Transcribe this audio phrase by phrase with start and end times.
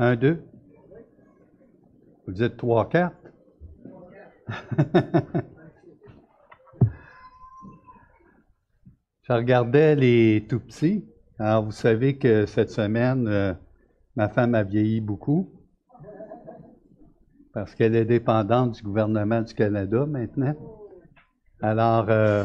[0.00, 0.44] Un, deux.
[2.24, 3.16] Vous dites trois, quatre?
[9.22, 11.04] Je regardais les tout petits.
[11.40, 13.52] Alors, vous savez que cette semaine, euh,
[14.14, 15.52] ma femme a vieilli beaucoup
[17.52, 20.54] parce qu'elle est dépendante du gouvernement du Canada maintenant.
[21.60, 22.44] Alors, euh,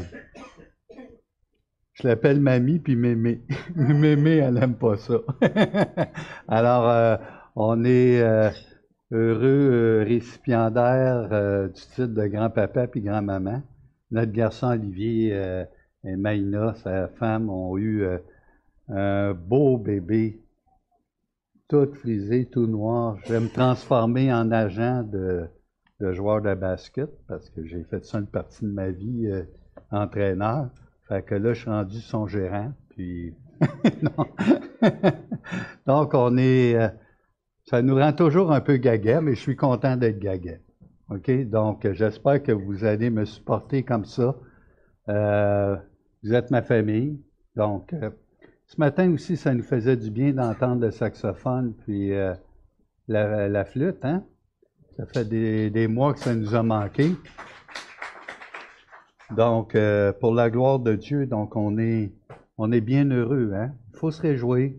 [1.94, 3.44] je l'appelle mamie puis mémé.
[3.76, 5.20] mémé, elle n'aime pas ça.
[6.48, 7.16] Alors, euh,
[7.56, 8.22] on est
[9.12, 13.62] heureux récipiendaire du titre de grand-papa puis grand-maman.
[14.12, 15.66] Notre garçon Olivier
[16.06, 18.18] et Maïna, sa femme, ont eu euh,
[18.90, 20.42] un beau bébé,
[21.70, 23.18] tout frisé, tout noir.
[23.24, 25.48] Je vais me transformer en agent de,
[26.12, 29.44] joueur de basket parce que j'ai fait ça une partie de ma vie euh,
[29.92, 30.70] entraîneur.
[31.08, 32.74] Fait que là, je suis rendu son gérant.
[32.90, 33.34] Puis,
[35.88, 36.76] Donc, on est.
[37.74, 40.58] Euh, ça nous rend toujours un peu gaga, mais je suis content d'être gaga.
[41.10, 41.32] OK?
[41.50, 44.36] Donc, j'espère que vous allez me supporter comme ça.
[46.24, 47.20] Vous êtes ma famille.
[47.56, 48.10] Donc, euh,
[48.66, 52.34] ce matin aussi, ça nous faisait du bien d'entendre le saxophone puis euh,
[53.08, 54.04] la, flûte.
[54.06, 54.24] Hein?
[54.96, 57.12] Ça fait des, mois que ça nous a manqué.
[59.36, 62.14] Donc, euh, pour la gloire de Dieu, donc on est,
[62.58, 63.52] on est bien heureux.
[63.54, 63.74] Hein?
[63.94, 64.72] Il faut se réjouir.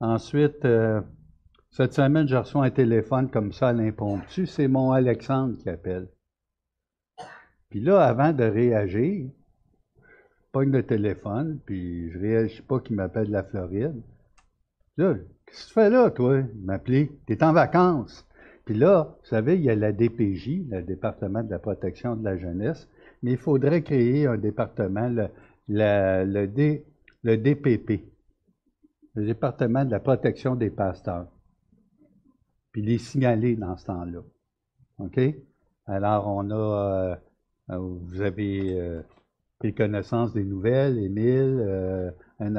[0.00, 0.66] Ensuite,
[1.76, 4.46] cette semaine, je reçois un téléphone comme ça à l'impromptu.
[4.46, 6.08] C'est mon Alexandre qui appelle.
[7.68, 9.28] Puis là, avant de réagir,
[10.52, 14.00] pogne le téléphone, puis je réagis pas qu'il m'appelle de la Floride.
[14.96, 16.38] Là, qu'est-ce que tu fais là, toi?
[16.54, 17.10] Il m'appelait.
[17.26, 18.26] T'es en vacances.
[18.64, 22.24] Puis là, vous savez, il y a la DPJ, le département de la protection de
[22.24, 22.88] la jeunesse,
[23.22, 25.28] mais il faudrait créer un département, le,
[25.68, 26.86] le, D,
[27.22, 28.02] le DPP,
[29.12, 31.26] le département de la protection des pasteurs.
[32.76, 34.20] Puis les signaler dans ce temps-là.
[34.98, 35.18] OK?
[35.86, 37.16] Alors, on a,
[37.70, 39.00] euh, vous avez euh,
[39.58, 42.54] pris connaissance des nouvelles, Émile, euh, un,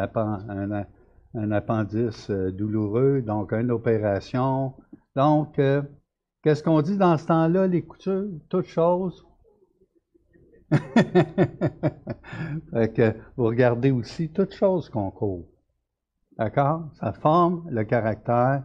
[1.35, 4.73] un, appendice euh, douloureux, donc une opération.
[5.16, 5.83] Donc, euh,
[6.41, 8.25] qu'est-ce qu'on dit dans ce temps-là, les coutures?
[8.49, 9.23] Toutes choses?
[12.72, 15.45] que vous regardez aussi toutes choses qu'on court.
[16.39, 16.89] D'accord?
[16.99, 18.63] Ça forme le caractère,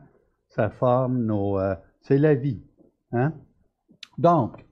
[0.54, 1.58] ça forme nos.
[2.00, 2.62] c'est la vie.
[3.12, 3.32] Hein?
[4.18, 4.64] Donc,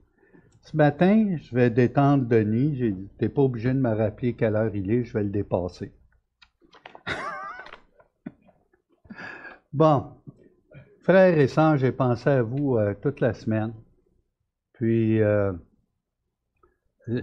[0.61, 2.77] ce matin, je vais détendre Denis.
[2.77, 5.91] Tu n'es pas obligé de me rappeler quelle heure il est, je vais le dépasser.
[9.73, 10.13] bon,
[11.01, 13.73] frères et sœurs, j'ai pensé à vous euh, toute la semaine.
[14.73, 15.51] Puis, euh,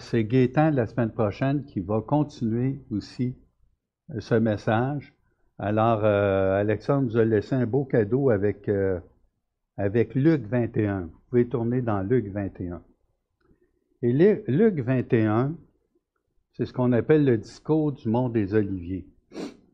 [0.01, 3.37] c'est Gaétan la semaine prochaine qui va continuer aussi
[4.11, 5.15] euh, ce message.
[5.59, 8.71] Alors, Alexandre nous a laissé un beau cadeau avec,
[9.77, 11.01] avec Luc 21.
[11.01, 12.81] Vous pouvez tourner dans Luc 21.
[14.03, 15.57] Et Luc 21,
[16.53, 19.09] c'est ce qu'on appelle le discours du monde des Oliviers.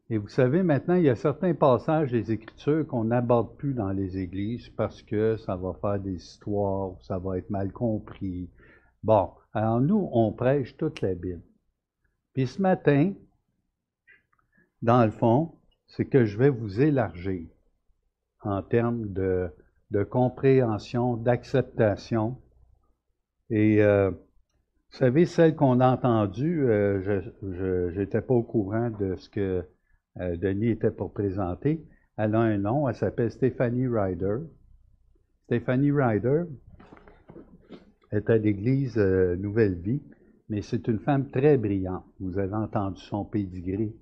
[0.08, 3.90] Et vous savez, maintenant, il y a certains passages des Écritures qu'on n'aborde plus dans
[3.90, 8.48] les églises parce que ça va faire des histoires, ça va être mal compris.
[9.02, 11.42] Bon, alors nous, on prêche toute la Bible.
[12.32, 13.12] Puis ce matin,
[14.80, 15.52] dans le fond,
[15.96, 17.46] c'est que je vais vous élargir
[18.42, 19.50] en termes de,
[20.10, 22.36] compréhension, d'acceptation
[23.50, 29.14] et euh, vous savez, celle qu'on a entendue, euh, je n'étais pas au courant de
[29.16, 29.64] ce que
[30.18, 31.84] euh, Denis était pour présenter.
[32.16, 34.38] Elle a un nom, elle s'appelle Stéphanie Ryder.
[35.44, 36.44] Stéphanie Ryder
[38.10, 40.02] est à l'Église Nouvelle Vie,
[40.48, 42.04] mais c'est une femme très brillante.
[42.18, 43.94] Vous avez entendu son pédigré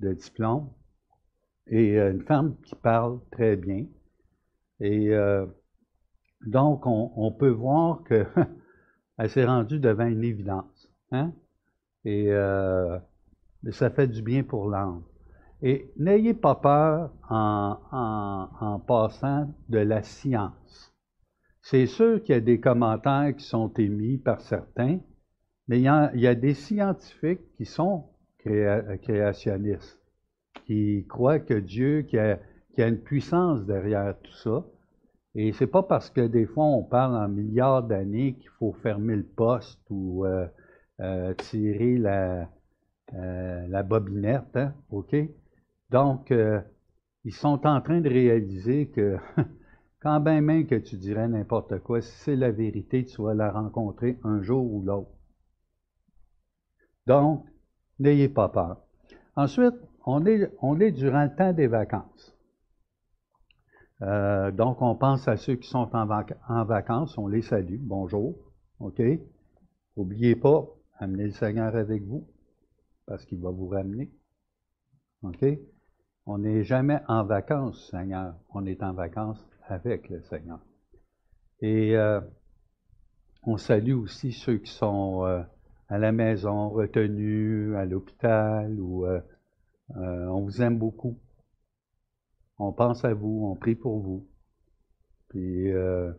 [0.00, 0.68] de diplôme.
[1.70, 3.86] Et une femme qui parle très bien.
[4.80, 5.12] Et
[6.44, 8.26] donc, on peut voir que
[9.18, 10.88] elle s'est rendue devant une évidence.
[11.12, 11.32] Hein?
[12.04, 12.98] Et euh,
[13.70, 15.02] ça fait du bien pour l'âme.
[15.62, 20.94] Et n'ayez pas peur en, passant de la science.
[21.60, 25.00] C'est sûr qu'il y a des commentaires qui sont émis par certains,
[25.68, 28.06] mais il y a, des scientifiques qui sont
[28.38, 29.99] créationnistes,
[30.66, 32.38] qui croient que Dieu, qui a,
[32.78, 34.64] une puissance derrière tout ça,
[35.34, 39.16] et c'est pas parce que des fois on parle en milliards d'années qu'il faut fermer
[39.16, 40.46] le poste ou euh,
[41.00, 42.48] euh, tirer la,
[43.14, 45.14] euh, bobinette, hein, OK?
[45.90, 46.32] Donc,
[47.24, 49.18] ils sont en train de réaliser que
[50.00, 53.50] quand bien même que tu dirais n'importe quoi, si c'est la vérité, tu vas la
[53.50, 55.10] rencontrer un jour ou l'autre.
[57.06, 57.44] Donc,
[57.98, 58.78] n'ayez pas peur.
[59.36, 59.74] Ensuite,
[60.04, 62.36] on est, durant le temps des vacances.
[64.02, 67.76] Euh, donc, on pense à ceux qui sont en, vacances, on les salue.
[67.78, 68.34] Bonjour.
[68.78, 69.02] OK?
[69.96, 70.66] N'oubliez pas,
[70.98, 72.26] amenez le Seigneur avec vous,
[73.06, 74.10] parce qu'il va vous ramener.
[75.22, 75.44] OK?
[76.24, 78.34] On n'est jamais en vacances, Seigneur.
[78.54, 80.60] On est en vacances avec le Seigneur.
[81.60, 82.20] Et euh,
[83.42, 85.42] on salue aussi ceux qui sont euh,
[85.88, 89.06] à la maison, retenus, à l'hôpital, ou
[89.96, 91.18] on vous aime beaucoup
[92.60, 94.28] on pense à vous, on prie pour vous.
[95.28, 96.12] Puis euh,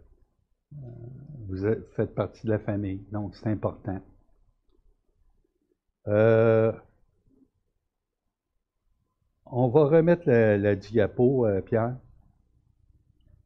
[1.48, 1.58] vous
[1.96, 4.02] faites partie de la famille, donc c'est important.
[6.08, 6.72] Euh,
[9.46, 11.96] on va remettre la, diapo, euh, Pierre.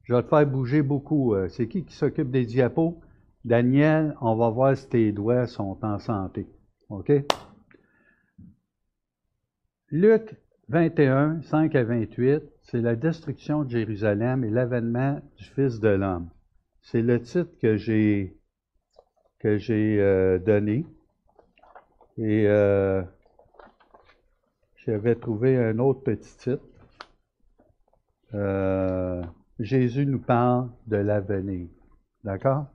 [0.04, 1.36] Je vais te faire bouger beaucoup.
[1.50, 3.02] c'est qui qui s'occupe des diapos?
[3.44, 6.48] Daniel, on va voir si tes doigts sont en santé.
[6.90, 7.12] OK?
[9.92, 10.36] Luc
[10.70, 16.32] 21, 5 à 28, c'est la destruction de Jérusalem et l'avènement du Fils de l'homme.
[16.82, 18.36] C'est le titre que j'ai
[19.38, 20.88] que j'ai euh, donné.
[22.18, 23.04] Et euh,
[24.78, 26.66] j'avais trouvé un autre petit titre.
[28.34, 29.24] Euh,
[29.60, 31.68] Jésus nous parle de l'avenir.
[32.24, 32.66] D'accord?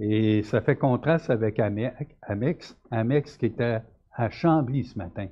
[0.00, 3.82] Et ça fait contraste avec Amex, Amex qui était
[4.12, 5.28] à Chambly ce matin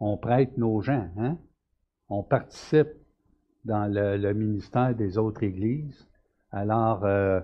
[0.00, 1.38] on prête nos gens, hein?
[2.08, 2.88] on participe
[3.64, 6.08] dans le, ministère des autres églises.
[6.50, 7.40] Alors, euh,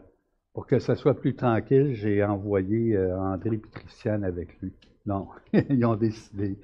[0.55, 4.73] pour que ça soit plus tranquille, j'ai envoyé euh, André et Christiane avec lui.
[5.05, 6.59] Non, ils ont décidé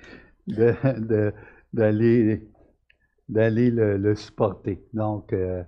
[1.72, 2.48] d'aller
[3.28, 4.82] d'aller le, supporter.
[4.92, 5.62] Donc, euh,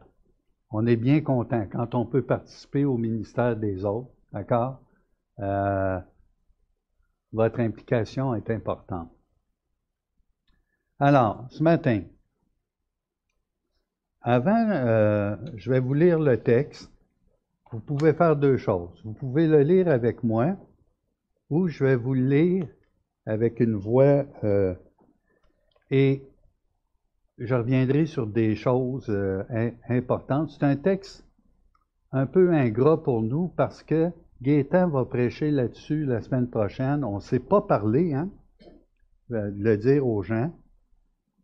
[0.70, 4.80] on est bien content quand on peut participer au ministère des autres, d'accord?
[7.32, 9.13] votre implication est importante.
[11.00, 12.02] Alors, ce matin,
[14.22, 16.90] avant, euh, je vais vous lire le texte.
[17.72, 19.02] Vous pouvez faire deux choses.
[19.04, 20.56] Vous pouvez le lire avec moi
[21.50, 22.68] ou je vais vous le lire
[23.26, 24.74] avec une voix euh,
[25.90, 26.22] et
[27.38, 29.42] je reviendrai sur des choses euh,
[29.88, 30.50] importantes.
[30.52, 31.26] C'est un texte
[32.12, 34.12] un peu ingrat pour nous parce que
[34.42, 37.02] Gaétan va prêcher là-dessus la semaine prochaine.
[37.02, 38.30] On ne sait pas parler, hein,
[39.28, 40.52] le dire aux gens.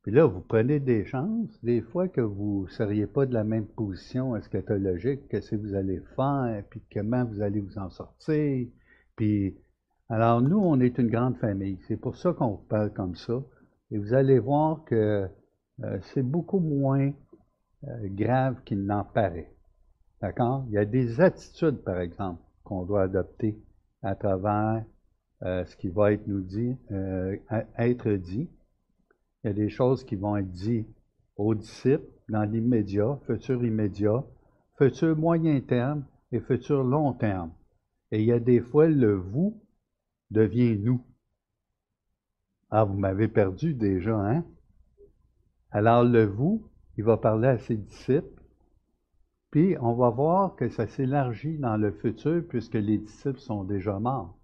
[0.03, 3.45] Puis là, vous prenez des chances, des fois que vous ne seriez pas de la
[3.45, 8.67] même position eschatologique, que vous allez faire, puis comment vous allez vous en sortir.
[9.17, 9.55] Puis,
[10.09, 11.79] alors nous, on est une grande famille.
[11.87, 13.43] C'est pour ça qu'on vous parle comme ça.
[13.91, 15.29] Et vous allez voir que
[15.83, 17.13] euh, c'est beaucoup moins
[17.85, 19.53] euh, grave qu'il n'en paraît.
[20.23, 20.65] D'accord?
[20.69, 23.59] Il y a des attitudes, par exemple, qu'on doit adopter
[24.03, 24.83] à travers
[25.43, 26.77] euh, ce qui va être nous dit,
[27.79, 28.49] être dit.
[29.43, 30.89] Il y a des choses qui vont être dites
[31.37, 34.25] aux disciples dans l'immédiat, futur immédiat,
[34.77, 37.53] futur moyen terme et futur long terme.
[38.11, 39.61] Et il y a des fois, le vous
[40.31, 41.03] devient nous.
[42.71, 44.45] Ah, vous m'avez perdu déjà, hein?
[45.71, 48.43] Alors le vous, il va parler à ses disciples,
[49.51, 53.99] puis on va voir que ça s'élargit dans le futur puisque les disciples sont déjà
[53.99, 54.37] morts.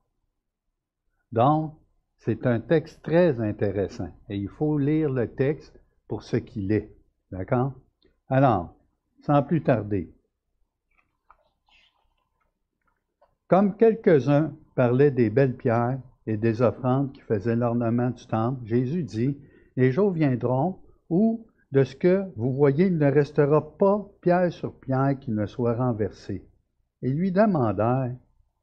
[1.32, 1.74] Donc,
[2.18, 6.92] c'est un texte très intéressant et il faut lire le texte pour ce qu'il est.
[7.30, 7.72] D'accord?
[8.28, 8.74] Alors,
[9.22, 10.12] sans plus tarder,
[13.48, 19.04] comme quelques-uns parlaient des belles pierres et des offrandes qui faisaient l'ornement du temple, Jésus
[19.04, 19.38] dit,
[19.76, 24.74] Les jours viendront où, de ce que vous voyez, il ne restera pas pierre sur
[24.80, 26.44] pierre qui ne soit renversée.
[27.02, 28.16] Et lui demandèrent,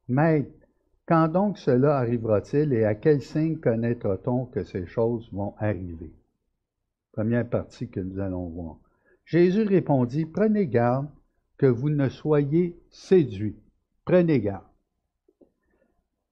[0.10, 0.63] Maître,
[1.06, 6.14] quand donc cela arrivera-t-il et à quel signe connaîtra-t-on que ces choses vont arriver?
[7.12, 8.78] Première partie que nous allons voir.
[9.26, 11.08] Jésus répondit, Prenez garde
[11.58, 13.58] que vous ne soyez séduits.
[14.06, 14.64] Prenez garde.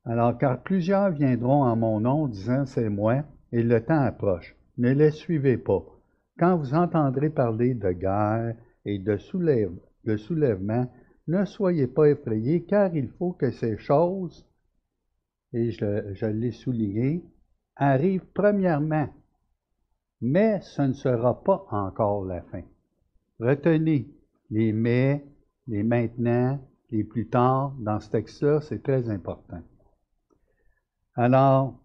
[0.06, 4.56] Alors, car plusieurs viendront en mon nom disant, C'est moi, et le temps approche.
[4.78, 5.86] Ne les suivez pas.
[6.40, 10.92] Quand vous entendrez parler de guerre et de, soulèvement,
[11.28, 14.46] ne soyez pas effrayés, car il faut que ces choses
[15.54, 17.24] et je, l'ai souligné,
[17.76, 19.10] arrive premièrement,
[20.22, 22.64] mais ce ne sera pas encore la fin.
[23.40, 24.08] Retenez
[24.50, 25.26] les mais,
[25.68, 26.60] les maintenant,
[26.92, 29.62] les plus tard dans ce texte-là, c'est très important.
[31.16, 31.80] Alors,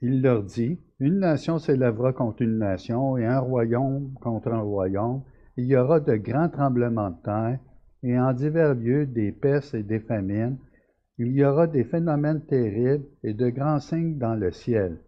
[0.00, 5.22] il leur dit, une nation s'élèvera contre une nation et un royaume contre un royaume.
[5.56, 7.58] Il y aura de grands tremblements de terre
[8.02, 10.56] et en divers lieux des pestes et des famines
[11.18, 14.98] il y aura des phénomènes terribles et de grands signes dans le ciel.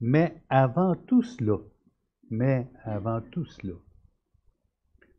[0.00, 1.58] Mais avant tout cela,
[2.30, 3.74] mais avant tout cela,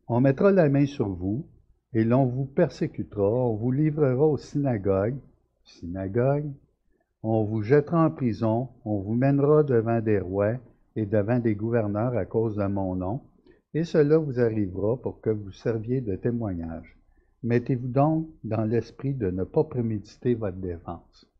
[0.06, 1.46] on mettra la main sur vous,
[1.94, 5.18] et l'on vous persécutera, on vous livrera aux synagogues,
[5.64, 6.52] synagogues,
[7.22, 10.56] on vous jettera en prison, on vous mènera devant des rois
[10.94, 13.22] et devant des gouverneurs à cause de mon nom,
[13.72, 16.95] et cela vous arrivera pour que vous serviez de témoignage.
[17.46, 21.30] Mettez-vous donc dans l'esprit de ne pas préméditer votre défense.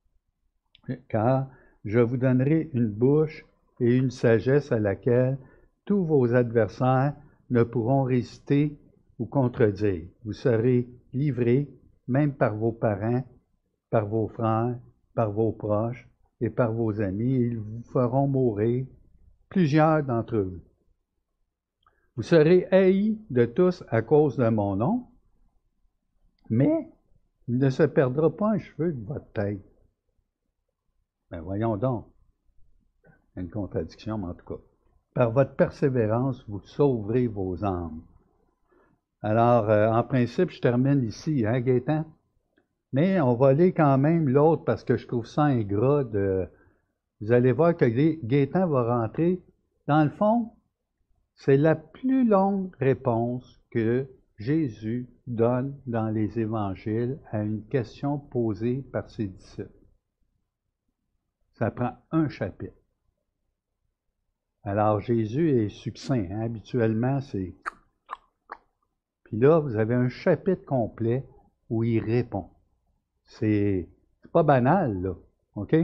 [1.08, 1.48] Car
[1.84, 3.44] je vous donnerai une bouche
[3.80, 5.36] et une sagesse à laquelle
[5.84, 7.16] tous vos adversaires
[7.50, 8.78] ne pourront résister
[9.18, 10.04] ou contredire.
[10.24, 11.68] Vous serez livrés,
[12.06, 13.24] même par vos parents,
[13.90, 14.78] par vos frères,
[15.12, 16.08] par vos proches
[16.40, 18.86] et par vos amis, et ils vous feront mourir,
[19.48, 20.60] plusieurs d'entre vous.
[22.14, 25.06] Vous serez haïs de tous à cause de mon nom,
[26.50, 26.90] mais
[27.48, 29.64] il ne se perdra pas un cheveu de votre tête.
[31.30, 32.06] Ben voyons donc.
[33.36, 34.60] Une contradiction, mais en tout cas.
[35.14, 38.02] Par votre persévérance, vous sauverez vos âmes.
[39.22, 42.04] Alors, euh, en principe, je termine ici, hein, Gaétan?
[42.92, 46.48] Mais on va aller quand même l'autre parce que je trouve ça ingrat de.
[47.20, 49.42] Vous allez voir que Gaétan va rentrer.
[49.86, 50.52] Dans le fond,
[51.34, 58.82] c'est la plus longue réponse que Jésus donne dans les évangiles à une question posée
[58.92, 59.70] par ses disciples.
[61.54, 62.76] Ça prend un chapitre.
[64.62, 66.26] Alors Jésus est succinct.
[66.30, 66.40] Hein?
[66.40, 67.54] Habituellement, c'est...
[69.24, 71.26] Puis là, vous avez un chapitre complet
[71.70, 72.50] où il répond.
[73.24, 73.88] C'est
[74.32, 75.14] pas banal, là.
[75.54, 75.74] OK?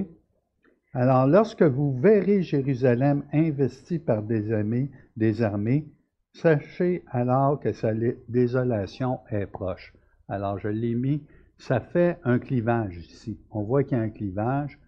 [0.93, 5.89] Alors, lorsque vous verrez Jérusalem investie par des armées, des armées,
[6.35, 7.93] sachez alors que sa
[8.29, 9.93] désolation est proche.
[10.29, 11.23] Alors, je l'ai mis,
[11.59, 13.39] ça fait un clivage ici.
[13.51, 14.79] On voit qu'il y a un clivage,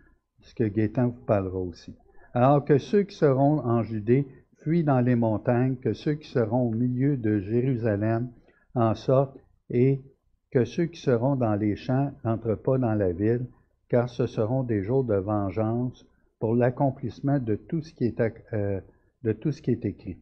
[0.41, 1.95] ce que Gaétan vous parlera aussi.
[2.33, 4.27] Alors que ceux qui seront en Judée
[4.63, 8.31] fuient dans les montagnes, que ceux qui seront au milieu de Jérusalem
[8.75, 9.39] en sortent,
[9.71, 10.03] et
[10.51, 13.47] que ceux qui seront dans les champs n'entrent pas dans la ville,
[13.89, 16.07] car ce seront des jours de vengeance
[16.41, 18.21] pour l'accomplissement de, tout ce qui est,
[18.53, 18.81] euh,
[19.23, 20.19] de tout ce qui est écrit.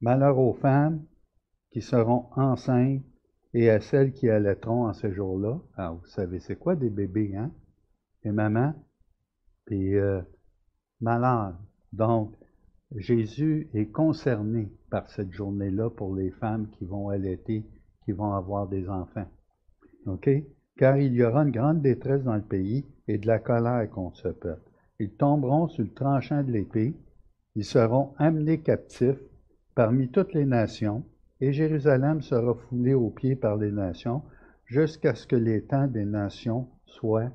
[0.00, 1.02] Malheur aux femmes
[1.70, 3.02] qui seront enceintes
[3.54, 5.58] et à celles qui allaiteront en ce jour-là.
[5.76, 7.50] Alors, vous savez, c'est quoi des bébés, hein?
[8.22, 8.74] Les mamans?
[9.64, 10.20] Puis, euh,
[11.00, 11.54] malheur.
[11.92, 12.34] Donc,
[12.94, 17.64] Jésus est concerné par cette journée-là pour les femmes qui vont allaiter,
[18.04, 19.26] qui vont avoir des enfants.
[20.06, 20.28] OK?
[20.76, 24.18] Car il y aura une grande détresse dans le pays et de la colère contre
[24.18, 24.70] ce peuple.
[24.98, 26.94] Ils tomberont sur le tranchant de l'épée,
[27.54, 29.18] ils seront amenés captifs
[29.76, 31.04] parmi toutes les nations,
[31.40, 34.22] et Jérusalem sera foulée aux pieds par les nations,
[34.64, 37.30] jusqu'à ce que les temps des nations soient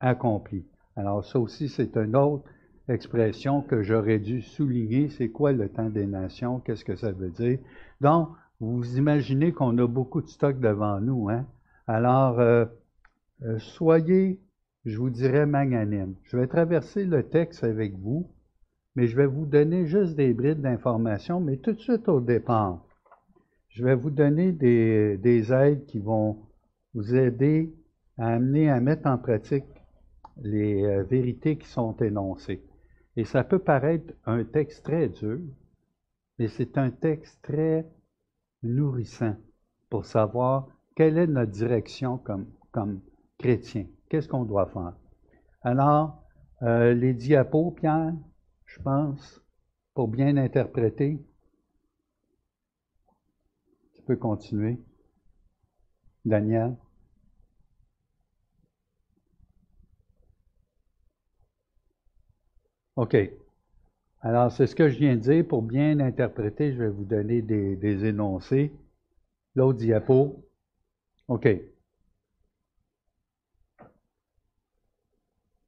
[0.00, 0.66] accomplis.
[0.96, 2.48] Alors ça aussi, c'est une autre
[2.88, 5.10] expression que j'aurais dû souligner.
[5.10, 6.60] C'est quoi le temps des nations?
[6.60, 7.58] Qu'est-ce que ça veut dire?
[8.00, 11.28] Donc, vous imaginez qu'on a beaucoup de stock devant nous.
[11.28, 11.46] Hein?
[11.86, 12.64] Alors, euh,
[13.42, 14.40] euh, soyez,
[14.86, 16.14] je vous dirais, magnanime.
[16.24, 18.30] Je vais traverser le texte avec vous,
[18.96, 22.82] mais je vais vous donner juste des brides d'informations, mais tout de suite au départ.
[23.68, 26.46] Je vais vous donner des, des aides qui vont
[26.94, 27.74] vous aider
[28.16, 29.66] à amener à mettre en pratique
[30.38, 32.62] les euh, vérités qui sont énoncées.
[33.16, 35.40] Et ça peut paraître un texte très dur,
[36.38, 37.86] mais c'est un texte très
[38.62, 39.36] nourrissant
[39.90, 43.00] pour savoir quelle est notre direction comme, comme
[43.38, 43.86] chrétien.
[44.08, 44.94] Qu'est-ce qu'on doit faire?
[45.60, 46.22] Alors,
[46.62, 48.14] euh, les diapos, Pierre,
[48.76, 49.42] je pense,
[49.94, 51.18] pour bien interpréter,
[53.94, 54.78] tu peux continuer.
[56.24, 56.76] Daniel.
[62.96, 63.16] OK.
[64.20, 65.46] Alors, c'est ce que je viens de dire.
[65.46, 68.72] Pour bien interpréter, je vais vous donner des, énoncés.
[69.54, 70.44] L'autre diapo.
[71.28, 71.48] OK.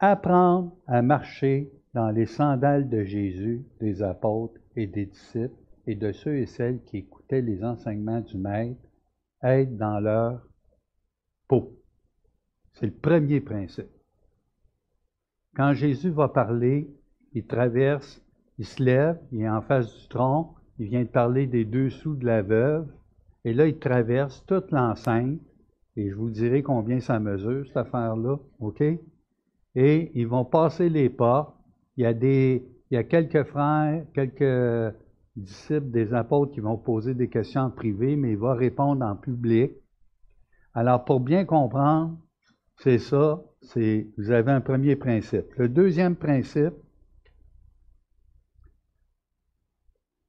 [0.00, 5.54] Apprendre à marcher dans les sandales de Jésus, des apôtres et des disciples
[5.86, 8.80] et de ceux et celles qui écoutaient les enseignements du Maître,
[9.42, 10.46] être dans leur
[11.48, 11.72] peau.
[12.74, 13.88] C'est le premier principe.
[15.54, 16.88] Quand Jésus va parler
[17.32, 18.22] il traverse,
[18.58, 21.90] il se lève, il est en face du tronc, il vient de parler des deux
[21.90, 22.88] sous de la veuve,
[23.44, 25.40] et là, il traverse toute l'enceinte,
[25.96, 28.82] et je vous dirai combien ça mesure, cette affaire-là, OK?
[29.74, 31.57] Et ils vont passer les portes.
[31.98, 32.62] Il
[32.92, 34.94] y a quelques frères, quelques
[35.34, 39.16] disciples des apôtres qui vont poser des questions en privé, mais il va répondre en
[39.16, 39.72] public.
[40.74, 42.16] Alors, pour bien comprendre,
[42.76, 45.52] c'est ça, c'est, vous avez un premier principe.
[45.56, 46.74] Le deuxième principe,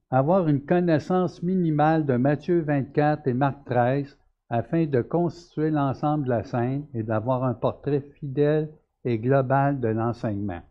[0.10, 4.18] avoir une connaissance minimale de Matthieu 24 et Marc 13
[4.50, 8.72] afin de constituer l'ensemble de la scène et d'avoir un portrait fidèle
[9.06, 10.64] et global de l'enseignement.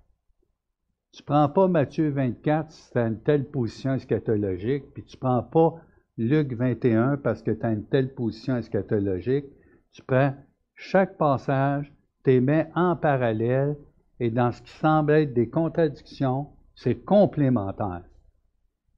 [1.13, 5.43] Tu prends pas Matthieu 24 si tu as une telle position eschatologique, puis tu prends
[5.43, 5.75] pas
[6.17, 9.47] Luc 21 parce que tu as une telle position eschatologique.
[9.93, 10.35] Tu prends
[10.75, 11.93] chaque passage,
[12.25, 13.77] tu les mets en parallèle
[14.21, 18.05] et dans ce qui semble être des contradictions, c'est complémentaire.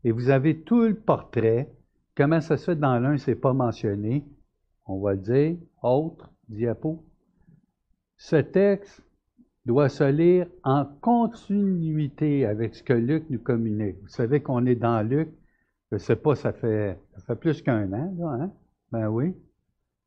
[0.04, 1.70] Et vous avez tout le portrait.
[2.16, 4.24] Comment ça se fait dans l'un, c'est pas mentionné?
[4.86, 5.56] On va le dire.
[5.82, 7.04] Autre diapo.
[8.16, 9.02] Ce texte
[9.70, 14.00] doit se lire en continuité avec ce que Luc nous communique.
[14.02, 15.28] Vous savez qu'on est dans Luc,
[15.92, 16.98] je ne sais pas, ça fait,
[17.40, 18.52] plus qu'un an, là, hein?
[18.90, 19.32] Ben oui.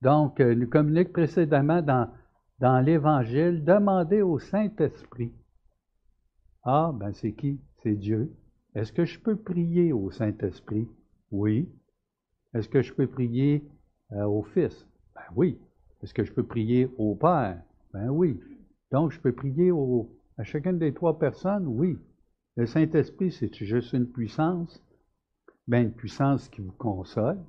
[0.01, 2.09] Donc, euh, nous communique précédemment dans,
[2.59, 5.31] dans l'Évangile, demandez au Saint-Esprit.
[6.65, 7.61] Ah, ben c'est qui?
[7.83, 8.33] C'est Dieu.
[8.75, 10.89] Est-ce que je peux prier au Saint-Esprit?
[11.31, 11.69] Oui.
[12.53, 13.63] Est-ce que je peux prier
[14.11, 14.85] euh, au Fils?
[15.15, 15.57] Ben oui.
[16.01, 17.61] Est-ce que je peux prier au Père?
[17.93, 18.37] Ben oui.
[18.93, 19.71] Donc, je peux prier
[20.37, 21.65] à chacune des trois personnes?
[21.65, 21.97] Oui.
[22.55, 24.81] Le Saint-Esprit, c'est juste une puissance?
[25.67, 27.43] Ben, une puissance qui vous console,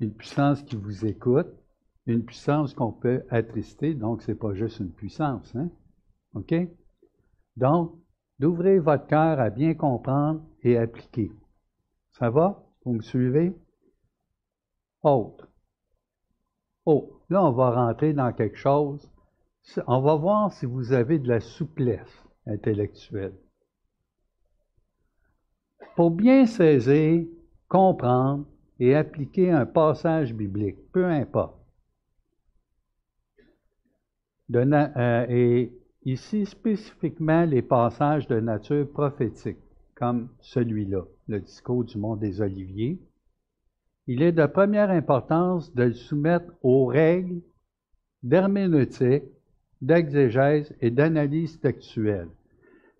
[0.00, 1.48] une puissance qui vous écoute,
[2.06, 5.56] une puissance qu'on peut attrister, donc ce n'est pas juste une puissance.
[5.56, 5.70] Hein?
[6.34, 6.54] OK?
[7.56, 7.94] Donc,
[8.38, 11.32] d'ouvrir votre cœur à bien comprendre et appliquer.
[12.12, 12.62] Ça va?
[12.84, 13.56] Vous me suivez?
[15.02, 15.48] Autre.
[16.84, 19.10] Oh, là, on va rentrer dans quelque chose.
[19.86, 23.34] On va voir si vous avez de la souplesse intellectuelle.
[25.96, 27.24] Pour bien saisir,
[27.68, 28.46] comprendre
[28.78, 31.64] et appliquer un passage biblique, peu importe.
[34.54, 35.72] Euh, et
[36.04, 39.58] ici spécifiquement les passages de nature prophétique,
[39.94, 43.00] comme celui-là, le discours du monde des Oliviers,
[44.06, 47.40] il est de première importance de le soumettre aux règles
[48.22, 49.24] d'herméneutique,
[49.86, 52.28] d'exégèse et d'analyse textuelle.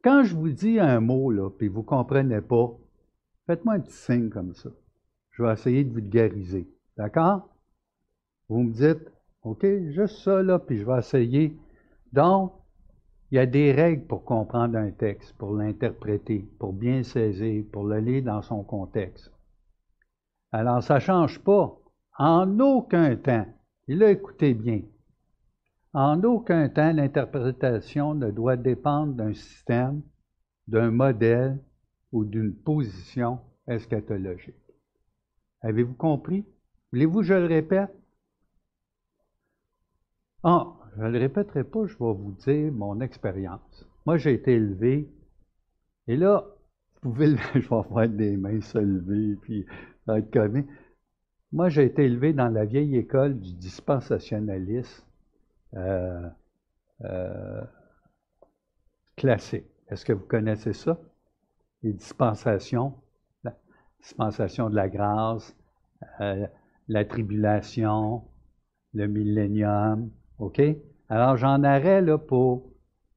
[0.02, 2.76] Quand je vous dis un mot, là, puis vous ne comprenez pas,
[3.46, 4.70] faites-moi un petit signe comme ça.
[5.30, 6.68] Je vais essayer de vulgariser.
[6.96, 7.48] D'accord?
[8.48, 9.10] Vous me dites,
[9.42, 11.56] OK, juste ça, là, puis je vais essayer.
[12.12, 12.52] Donc,
[13.30, 17.84] il y a des règles pour comprendre un texte, pour l'interpréter, pour bien saisir, pour
[17.84, 19.32] le lire dans son contexte.
[20.52, 21.76] Alors, ça ne change pas
[22.18, 23.46] en aucun temps.
[23.88, 24.82] Et là, écoutez bien.
[25.94, 30.02] En aucun temps, l'interprétation ne doit dépendre d'un système,
[30.66, 31.60] d'un modèle
[32.10, 34.56] ou d'une position eschatologique.
[35.60, 36.44] Avez-vous compris?
[36.92, 37.94] Voulez-vous que je le répète?
[40.42, 43.88] Ah, je ne le répéterai pas, je vais vous dire mon expérience.
[44.04, 45.08] Moi, j'ai été élevé,
[46.08, 46.44] et là,
[47.02, 49.64] vous pouvez le, je vais avoir des mains se lever, puis
[50.08, 50.66] être connu.
[51.52, 55.04] Moi, j'ai été élevé dans la vieille école du dispensationalisme
[55.76, 56.28] euh,
[57.04, 57.62] euh,
[59.16, 59.66] classique.
[59.88, 60.98] Est-ce que vous connaissez ça?
[61.82, 62.94] Les dispensations,
[63.42, 63.54] la
[64.00, 65.56] dispensation de la grâce,
[66.20, 66.46] euh,
[66.88, 68.22] la tribulation,
[68.92, 70.60] le millénium, OK?
[71.08, 72.70] Alors, j'en aurais là, pour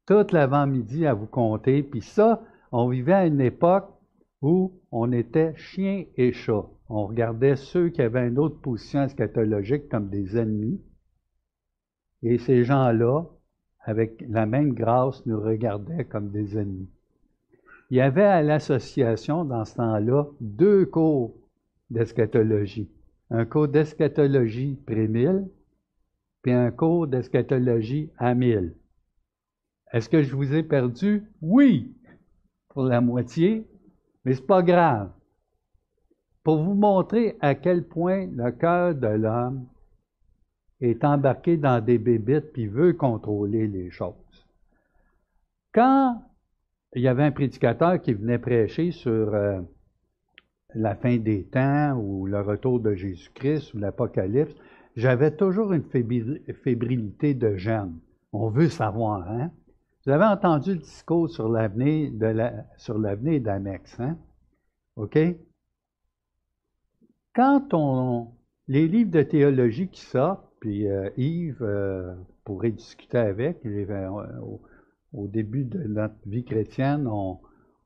[0.05, 1.83] toute l'avant-midi à vous compter.
[1.83, 2.41] Puis ça,
[2.71, 3.89] on vivait à une époque
[4.41, 6.65] où on était chien et chat.
[6.89, 10.81] On regardait ceux qui avaient une autre position eschatologique comme des ennemis.
[12.23, 13.23] Et ces gens-là,
[13.81, 16.89] avec la même grâce, nous regardaient comme des ennemis.
[17.89, 21.33] Il y avait à l'association, dans ce temps-là, deux cours
[21.89, 22.89] d'eschatologie.
[23.29, 25.47] Un cours d'eschatologie pré-mille
[26.41, 28.73] puis un cours d'eschatologie à mille.
[29.91, 31.23] Est-ce que je vous ai perdu?
[31.41, 31.95] Oui,
[32.69, 33.65] pour la moitié,
[34.23, 35.11] mais ce n'est pas grave.
[36.43, 39.65] Pour vous montrer à quel point le cœur de l'homme
[40.81, 44.13] est embarqué dans des bébites puis veut contrôler les choses.
[45.73, 46.21] Quand
[46.95, 49.59] il y avait un prédicateur qui venait prêcher sur euh,
[50.73, 54.55] la fin des temps ou le retour de Jésus-Christ ou l'Apocalypse,
[54.95, 57.99] j'avais toujours une fébrilité de jeune.
[58.33, 59.51] On veut savoir, hein?
[60.05, 64.17] Vous avez entendu le discours sur l'avenir de la, sur l'avenir d'Amex, hein?
[64.95, 65.19] OK?
[67.35, 68.29] Quand on,
[68.67, 74.09] les livres de théologie qui sortent, puis euh, Yves euh, pourrait discuter avec, euh,
[75.13, 77.39] au, début de notre vie chrétienne, on,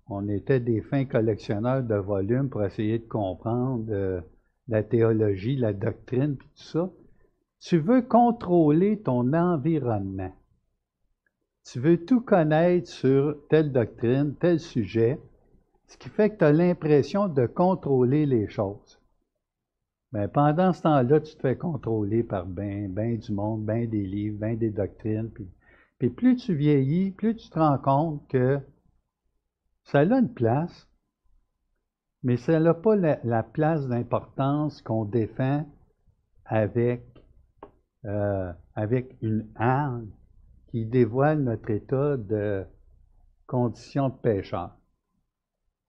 [0.07, 4.23] on, était des fins collectionneurs de volumes pour essayer de comprendre
[4.67, 6.89] la théologie, la doctrine, puis tout ça.
[7.59, 10.31] Tu veux contrôler ton environnement.
[11.63, 15.19] Tu veux tout connaître sur telle doctrine, tel sujet.
[15.87, 19.00] Ce qui fait que tu as l'impression de contrôler les choses.
[20.11, 24.05] Mais pendant ce temps-là, tu te fais contrôler par bien ben du monde, bien des
[24.05, 25.29] livres, bien des doctrines.
[25.31, 25.47] Puis,
[25.99, 28.59] puis plus tu vieillis, plus tu te rends compte que
[29.83, 30.87] ça a une place,
[32.23, 35.65] mais ça n'a pas la, place d'importance qu'on défend
[36.45, 37.03] avec,
[38.05, 40.11] euh, avec une arme
[40.67, 42.65] qui dévoile notre état de
[43.47, 44.75] condition de pécheur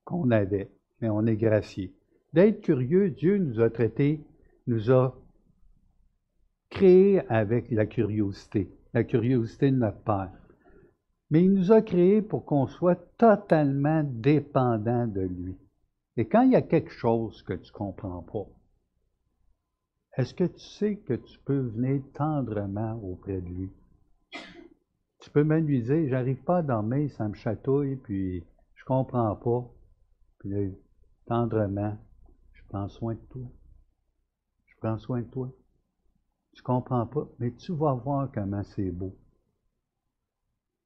[0.05, 1.95] qu'on avait, mais on est gracié.
[2.33, 4.21] D'être curieux, Dieu nous a traités,
[4.67, 5.15] nous a
[6.71, 10.33] créés avec la curiosité, la curiosité de notre Père.
[11.31, 15.57] Mais il nous a créés pour qu'on soit totalement dépendant de lui.
[16.17, 18.47] Et quand il y a quelque chose que tu ne comprends pas,
[20.19, 23.71] est-ce que tu sais que tu peux venir tendrement auprès de lui?
[25.21, 29.35] Tu peux même lui dire, j'arrive pas à dormir, ça me chatouille, puis je comprends
[29.37, 29.71] pas.
[30.41, 30.75] Puis
[31.27, 31.97] tendrement,
[32.73, 33.47] prends soin de toi.
[34.65, 35.53] Je prends soin de toi.
[36.55, 39.15] Tu comprends pas, mais tu vas voir comment c'est beau.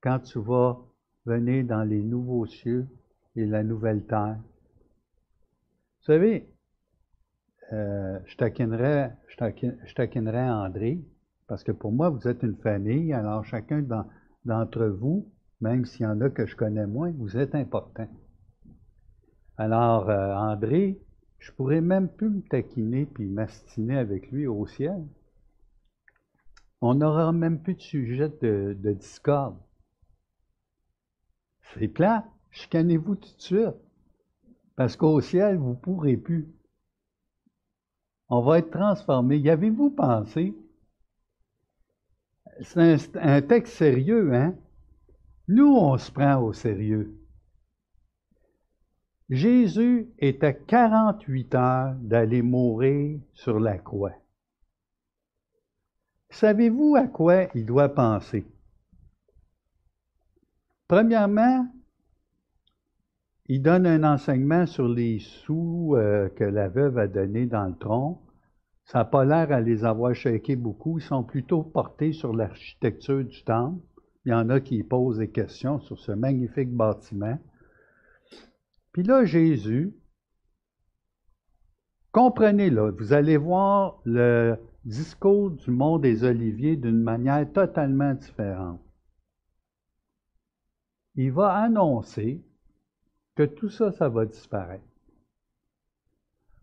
[0.01, 0.79] Quand tu vas
[1.25, 2.89] venir dans les nouveaux cieux
[3.37, 6.49] et la nouvelle terre, vous savez,
[7.73, 11.05] euh, je, taquinerais, je, André,
[11.47, 13.85] parce que pour moi, vous êtes une famille, alors chacun
[14.45, 18.09] d'entre vous, même s'il y en a que je connais moins, vous êtes important.
[19.57, 21.01] Alors, euh, André,
[21.39, 25.07] je pourrais même plus me taquiner puis m'astiner avec lui au ciel.
[26.81, 29.57] On n'aura même plus de sujet de, de discorde.
[31.75, 32.25] C'est plat.
[32.51, 33.75] Chicanez-vous tout de suite.
[34.77, 36.49] Parce qu'au ciel, vous ne pourrez plus.
[38.29, 39.39] On va être transformé.
[39.39, 40.55] Y avez-vous pensé?
[42.63, 44.55] C'est un, texte sérieux, hein?
[45.49, 47.15] Nous, on se prend au sérieux.
[49.29, 54.15] Jésus était 48 heures d'aller mourir sur la croix.
[56.31, 58.47] Savez-vous à quoi il doit penser?
[60.87, 61.67] Premièrement,
[63.47, 67.77] il donne un enseignement sur les sous euh, que la veuve a donnés dans le
[67.77, 68.23] tronc.
[68.85, 70.99] Ça n'a pas l'air à les avoir shaké beaucoup.
[70.99, 73.81] Ils sont plutôt portés sur l'architecture du temple.
[74.25, 77.39] Il y en a qui posent des questions sur ce magnifique bâtiment.
[78.97, 79.95] Puis là, Jésus,
[82.13, 84.57] comprenez-le, vous allez voir le
[84.87, 88.81] discours du monde des Oliviers d'une manière totalement différente.
[91.15, 92.43] Il va annoncer
[93.35, 94.89] que tout ça, ça va disparaître.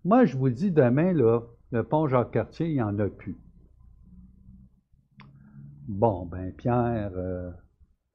[0.04, 3.38] Moi, je vous dis, demain, là, le pont Jacques-Cartier, il n'y en a plus.
[5.88, 7.52] Bon, ben Pierre, euh,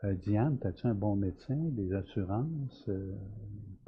[0.02, 2.88] euh, Diane, as-tu un bon médecin, des assurances?
[2.88, 3.16] Euh,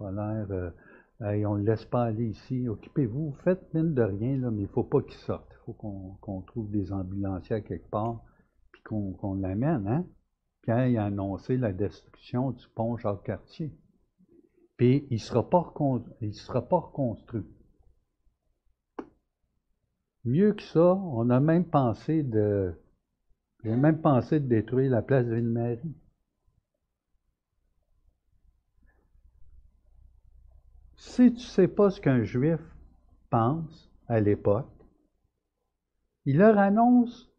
[0.08, 0.72] l'air...
[1.20, 2.68] on ne le laisse pas aller ici.
[2.68, 5.46] Occupez-vous, faites mine de rien, mais il ne faut pas qu'il sorte.
[5.52, 8.22] Il faut qu'on trouve des ambulanciers quelque part,
[8.72, 9.86] puis qu'on l'amène.
[9.86, 10.06] Hein?
[10.62, 13.72] Pierre a annoncé la destruction du pont Jacques-Cartier
[14.80, 17.44] puis il ne sera, pas reconstruit.
[20.24, 22.72] Mieux que ça, on a même pensé de.
[23.62, 25.94] Même pensé de détruire la place Ville-Marie.
[31.20, 32.60] Si tu ne sais pas ce qu'un juif
[33.28, 34.72] pense à l'époque,
[36.24, 37.30] il leur annonce,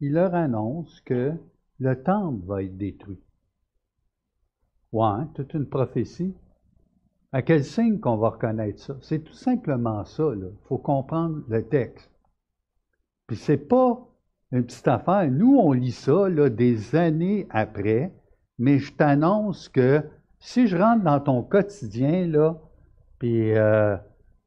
[0.00, 1.32] il leur annonce que
[1.78, 3.22] le temple va être détruit.
[4.92, 6.34] Ouais, toute une prophétie.
[7.32, 8.98] À quel signe qu'on va reconnaître ça?
[9.00, 10.32] C'est tout simplement ça.
[10.36, 12.12] Il faut comprendre le texte.
[13.26, 14.06] Puis c'est pas
[14.52, 15.30] une petite affaire.
[15.30, 18.12] Nous, on lit ça des années après,
[18.58, 20.04] mais je t'annonce que
[20.38, 22.60] si je rentre dans ton quotidien, là,
[23.20, 23.96] puis euh,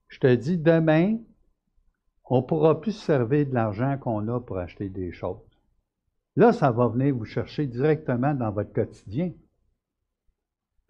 [0.10, 1.18] je te dis demain,
[2.26, 5.38] on ne pourra plus se servir de l'argent qu'on a pour acheter des choses.
[6.36, 9.32] Là, ça va venir vous chercher directement dans votre quotidien.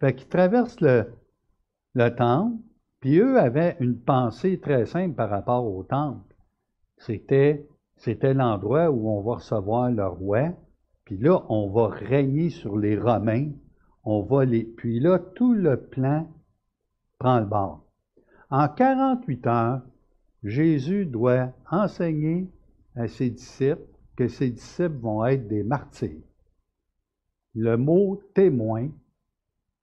[0.00, 1.12] Fait qu'il traverse le,
[1.92, 2.56] le temple,
[3.00, 6.34] puis eux avaient une pensée très simple par rapport au temple.
[6.96, 10.52] C'était, c'était l'endroit où on va recevoir le roi,
[11.04, 13.50] puis là, on va régner sur les Romains,
[14.04, 14.64] on va les...
[14.64, 16.26] Puis là, tout le plan
[17.18, 17.84] prend le bord.
[18.50, 19.82] En 48 heures,
[20.42, 22.48] Jésus doit enseigner
[22.94, 26.22] à ses disciples que ses disciples vont être des martyrs.
[27.54, 28.90] Le mot témoin,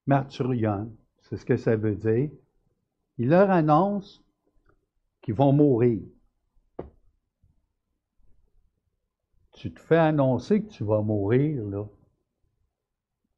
[0.05, 0.91] martyrion,
[1.21, 2.29] c'est ce que ça veut dire.
[3.17, 4.23] Il leur annonce
[5.21, 6.01] qu'ils vont mourir.
[9.53, 11.85] Tu te fais annoncer que tu vas mourir, là.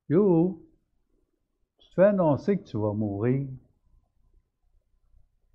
[0.09, 0.61] Yo!
[1.77, 3.47] Tu te fais annoncer que tu vas mourir.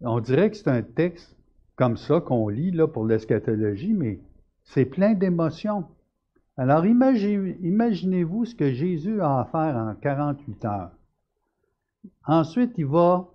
[0.01, 1.37] On dirait que c'est un texte
[1.77, 4.21] comme ça qu'on lit là, pour l'eschatologie, mais
[4.65, 5.87] c'est plein d'émotions.
[6.57, 10.91] Alors imaginez-vous ce que Jésus a à faire en 48 heures.
[12.27, 13.29] Ensuite, il va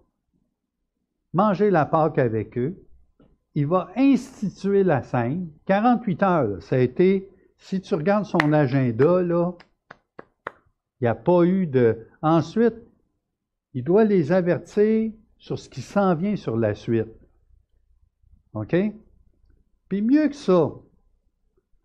[1.34, 2.76] manger la Pâque avec eux.
[3.56, 5.50] Il va instituer la scène.
[5.66, 9.54] 48 heures, ça a été, si tu regardes son agenda, là,
[11.00, 12.08] il n'y a pas eu de...
[12.22, 12.76] Ensuite,
[13.74, 15.12] il doit les avertir
[15.44, 17.12] sur ce qui s'en vient sur la suite.
[18.54, 18.74] OK?
[19.90, 20.72] Puis mieux que ça,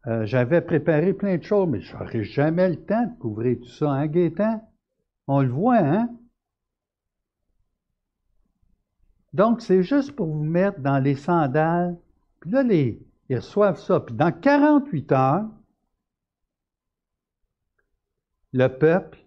[0.07, 3.69] euh, j'avais préparé plein de choses, mais je n'aurais jamais le temps de couvrir tout
[3.69, 4.63] ça, hein, Gaétan?
[5.27, 6.09] On le voit, hein?
[9.33, 11.99] Donc, c'est juste pour vous mettre dans les sandales.
[12.39, 13.99] Puis là, les, ils reçoivent ça.
[13.99, 15.49] Puis dans 48 heures,
[18.53, 19.19] le peuple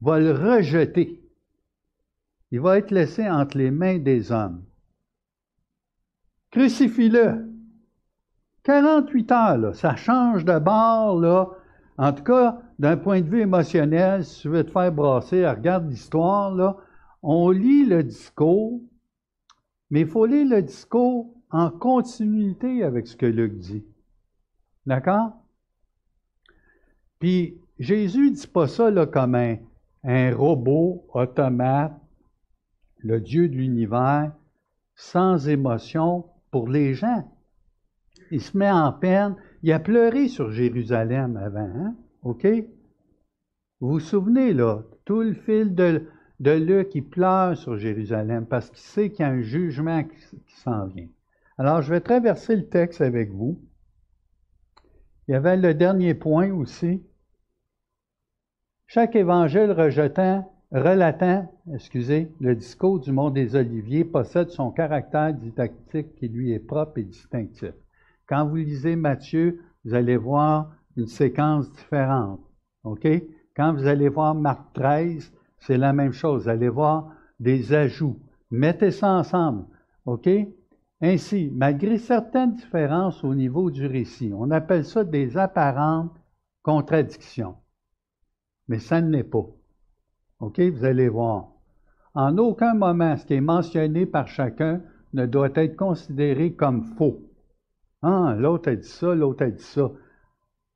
[0.00, 1.27] va le rejeter.
[2.50, 4.64] Il va être laissé entre les mains des hommes.
[6.50, 7.46] Crucifie-le.
[8.64, 11.48] 48 heures, ça change de bord, là.
[11.96, 15.88] En tout cas, d'un point de vue émotionnel, si tu veux te faire brasser, regarde
[15.88, 16.76] l'histoire, là.
[17.22, 18.80] On lit le discours,
[19.90, 23.84] mais il faut lire le discours en continuité avec ce que Luc dit.
[24.86, 25.32] D'accord?
[27.18, 29.56] Puis Jésus ne dit pas ça comme un,
[30.04, 31.98] un robot automate,
[32.98, 34.32] le Dieu de l'univers,
[34.94, 37.30] sans émotion pour les gens.
[38.30, 39.36] Il se met en peine.
[39.62, 41.94] Il a pleuré sur Jérusalem avant, hein?
[42.22, 42.46] OK?
[43.80, 46.06] Vous vous souvenez, là, tout le fil de,
[46.40, 50.56] de Luc, il pleure sur Jérusalem parce qu'il sait qu'il y a un jugement qui,
[50.56, 51.08] s'en vient.
[51.58, 53.60] Alors, je vais traverser le texte avec vous.
[55.26, 57.02] Il y avait le dernier point aussi.
[58.86, 66.14] Chaque évangile rejetant, relatant, excusez, le discours du monde des Oliviers possède son caractère didactique
[66.16, 67.72] qui lui est propre et distinctif.
[68.26, 72.40] Quand vous lisez Matthieu, vous allez voir une séquence différente.
[72.84, 73.06] OK?
[73.56, 76.44] Quand vous allez voir Marc 13, c'est la même chose.
[76.44, 78.20] Vous allez voir des ajouts.
[78.50, 79.64] Mettez ça ensemble.
[80.04, 80.28] OK?
[81.00, 86.12] Ainsi, malgré certaines différences au niveau du récit, on appelle ça des apparentes
[86.62, 87.56] contradictions.
[88.66, 89.46] Mais ça ne l'est pas.
[90.40, 90.60] OK?
[90.60, 91.48] Vous allez voir.
[92.14, 94.80] En aucun moment, ce qui est mentionné par chacun
[95.12, 97.22] ne doit être considéré comme faux.
[98.02, 99.90] Ah, l'autre a dit ça, l'autre a dit ça.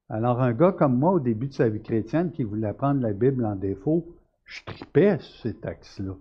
[0.09, 3.13] Alors, un gars comme moi, au début de sa vie chrétienne, qui voulait prendre la
[3.13, 4.07] Bible en défaut,
[4.45, 6.15] je tripais sur ces textes-là.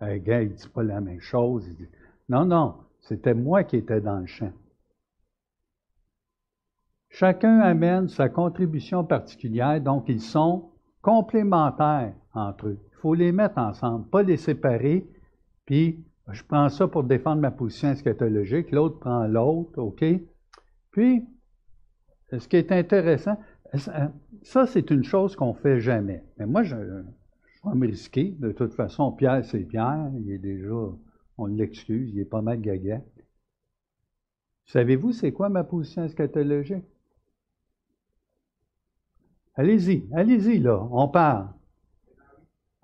[0.00, 1.68] Un gars, il ne dit pas la même chose.
[2.28, 4.52] Non, non, c'était moi qui étais dans le champ.
[7.08, 12.78] Chacun amène sa contribution particulière, donc ils sont complémentaires entre eux.
[12.92, 15.06] Il faut les mettre ensemble, pas les séparer,
[15.64, 20.04] puis je prends ça pour défendre ma position eschatologique, l'autre prend l'autre, OK?
[20.90, 21.24] Puis,
[22.36, 23.38] ce qui est intéressant,
[24.42, 26.24] ça, c'est une chose qu'on ne fait jamais.
[26.38, 28.34] Mais moi, je, vais me risquer.
[28.38, 30.10] De toute façon, Pierre, c'est Pierre.
[30.20, 30.74] Il est déjà,
[31.38, 33.02] on l'excuse, il est pas mal gaga.
[34.66, 36.84] Savez-vous, c'est quoi ma position eschatologique?
[39.54, 41.48] Allez-y, allez-y, là, on parle.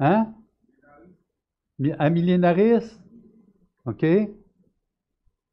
[0.03, 0.35] Hein?
[1.97, 3.01] À millénariste?
[3.85, 4.05] OK?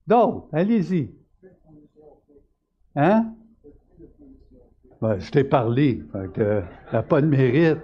[0.08, 1.14] D'autres, allez-y.
[2.96, 3.36] Hein?
[5.00, 7.78] Ben, je t'ai parlé, que, n'a pas de mérite.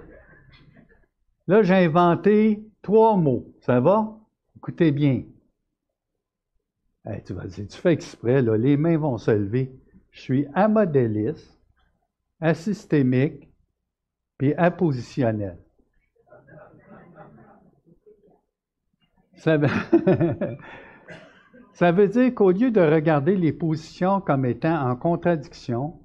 [1.46, 3.54] Là, j'ai inventé trois mots.
[3.60, 4.18] Ça va?
[4.56, 5.22] Écoutez bien.
[7.24, 9.72] tu vas dire, tu fais exprès, là, les mains vont se lever.
[10.10, 11.60] Je suis amodéliste,
[12.40, 13.48] asystémique,
[14.36, 15.58] puis appositionnel.
[21.72, 22.08] Ça veut...
[22.08, 26.00] Dire qu'au lieu de regarder les positions comme étant en contradiction,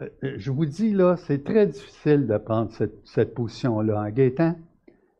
[0.00, 2.70] euh, euh, je vous dis là, c'est très difficile de prendre
[3.04, 4.56] cette, position-là en guettant,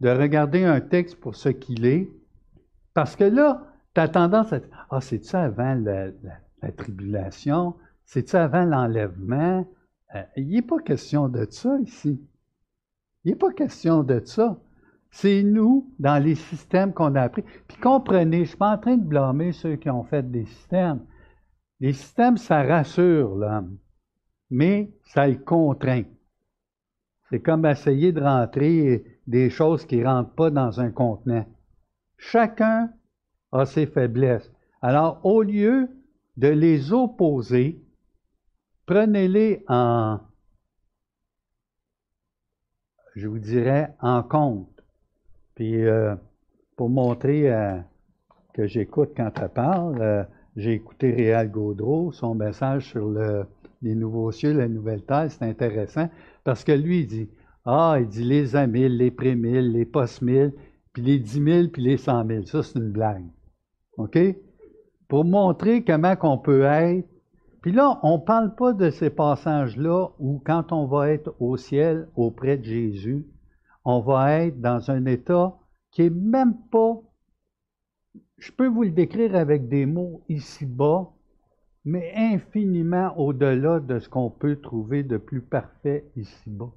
[0.00, 2.10] de regarder un texte pour ce qu'il est,
[2.94, 6.10] parce que là, tu as tendance à dire Ah, c'est ça avant la,
[6.72, 9.66] tribulation, c'est ça avant l'enlèvement?
[10.14, 12.20] Euh, il n'est pas question de ça ici.
[13.24, 14.58] Il n'est pas question de ça.
[15.12, 17.44] C'est nous, dans les systèmes qu'on a appris.
[17.68, 20.46] Puis comprenez, je ne suis pas en train de blâmer ceux qui ont fait des
[20.46, 21.00] systèmes.
[21.78, 23.78] Les systèmes, ça rassure l'homme
[24.52, 26.04] mais ça le contraint.
[27.30, 31.46] C'est comme essayer de rentrer des choses qui ne rentrent pas dans un contenant.
[32.18, 32.92] Chacun
[33.50, 34.52] a ses faiblesses.
[34.82, 35.88] Alors, au lieu
[36.36, 37.82] de les opposer,
[38.84, 40.20] prenez-les en,
[43.16, 44.71] je vous dirais, en compte.
[45.62, 46.16] Puis, euh,
[46.74, 47.78] pour montrer euh,
[48.52, 50.02] que j'écoute quand elle parle.
[50.02, 50.24] Euh,
[50.56, 53.46] j'ai écouté Réal Gaudreau, son message sur le,
[53.80, 56.10] les nouveaux cieux, la nouvelle terre, c'est intéressant
[56.42, 57.30] parce que lui, il dit
[57.64, 60.52] Ah, il dit les a mille, les pré-mille, les post-mille,
[60.92, 62.44] puis les dix mille, puis les cent mille.
[62.48, 63.30] Ça, c'est une blague.
[63.98, 64.18] OK?
[65.06, 67.06] Pour montrer comment qu'on peut être.
[67.60, 71.56] Puis là, on ne parle pas de ces passages-là où, quand on va être au
[71.56, 73.24] ciel auprès de Jésus,
[73.84, 75.56] on va être dans un état
[75.90, 77.00] qui est même pas.
[78.38, 81.10] Je peux vous le décrire avec des mots ici-bas,
[81.84, 86.72] mais infiniment au-delà de ce qu'on peut trouver de plus parfait ici-bas.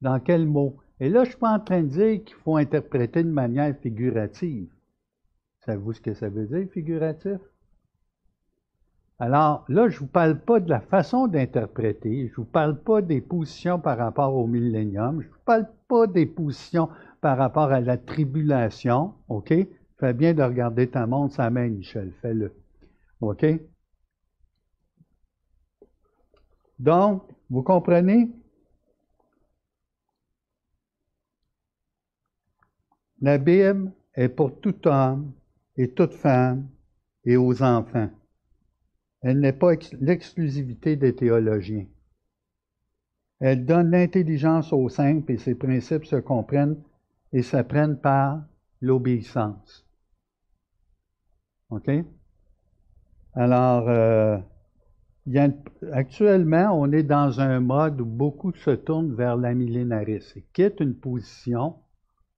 [0.00, 0.78] Dans quel mot?
[0.98, 4.70] Et là, je suis pas en train de dire qu'il faut interpréter de manière figurative.
[5.64, 7.40] Savez-vous ce que ça veut dire, figuratif?
[9.22, 12.82] Alors, là, je ne vous parle pas de la façon d'interpréter, je ne vous parle
[12.82, 16.88] pas des positions par rapport au millénium, je ne vous parle pas des positions
[17.20, 19.52] par rapport à la tribulation, OK?
[19.98, 22.54] Fais bien de regarder ta montre, sa main, Michel, fais-le.
[23.20, 23.44] OK?
[26.78, 28.30] Donc, vous comprenez?
[33.20, 35.32] La Bible est pour tout homme
[35.76, 36.70] et toute femme
[37.26, 38.08] et aux enfants.
[39.22, 41.86] Elle n'est pas l'exclusivité des théologiens.
[43.40, 46.82] Elle donne l'intelligence aux simples et ses principes se comprennent
[47.32, 48.42] et s'apprennent par
[48.80, 49.86] l'obéissance.
[51.70, 51.90] OK?
[53.34, 54.38] Alors, euh,
[55.92, 60.80] actuellement, on est dans un mode où beaucoup se tournent vers la millénarisme et quittent
[60.80, 61.76] une position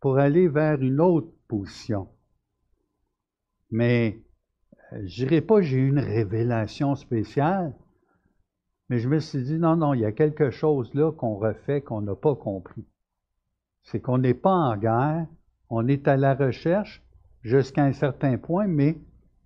[0.01, 2.09] pour aller vers une autre position.
[3.71, 4.21] Mais
[5.05, 7.75] je dirais pas j'ai eu une révélation spéciale,
[8.89, 11.81] mais je me suis dit non, non, il y a quelque chose là qu'on refait
[11.81, 12.85] qu'on n'a pas compris.
[13.83, 15.27] C'est qu'on n'est pas en guerre,
[15.71, 17.03] on est à la recherche
[17.43, 18.99] jusqu'à un certain point, mais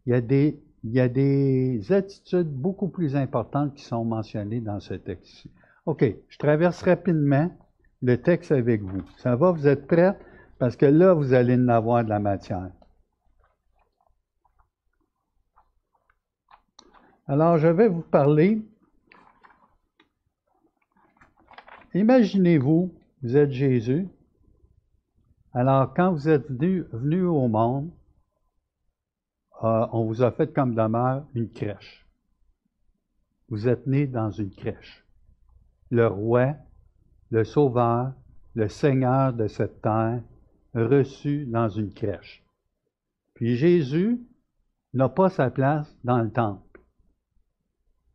[0.05, 4.61] il y a des il y a des attitudes beaucoup plus importantes qui sont mentionnées
[4.61, 5.49] dans ce texte.
[5.85, 7.51] OK, je traverse rapidement
[8.03, 9.03] le texte avec vous.
[9.17, 10.17] Ça va, vous êtes prêts?
[10.59, 12.71] Parce que là, vous allez en avoir de la matière.
[17.29, 18.63] Alors, je vais vous parler.
[21.93, 24.09] Imaginez-vous, vous êtes Jésus.
[25.53, 27.91] Alors, quand vous êtes venu, au monde,
[29.65, 32.07] euh, on vous a fait comme demeure une crèche.
[33.49, 35.05] Vous êtes né dans une crèche.
[35.91, 36.55] Le roi,
[37.31, 38.13] le sauveur,
[38.55, 40.23] le seigneur de cette terre,
[40.75, 42.45] reçu dans une crèche.
[43.35, 44.21] Puis Jésus
[44.95, 46.66] n'a pas sa place dans le temple.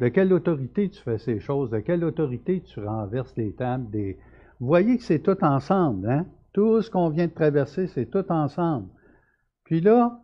[0.01, 1.69] De quelle autorité tu fais ces choses?
[1.69, 4.17] De quelle autorité tu renverses les tables des...
[4.59, 6.25] Vous voyez que c'est tout ensemble, hein?
[6.53, 8.89] Tout ce qu'on vient de traverser, c'est tout ensemble.
[9.63, 10.19] Puis là,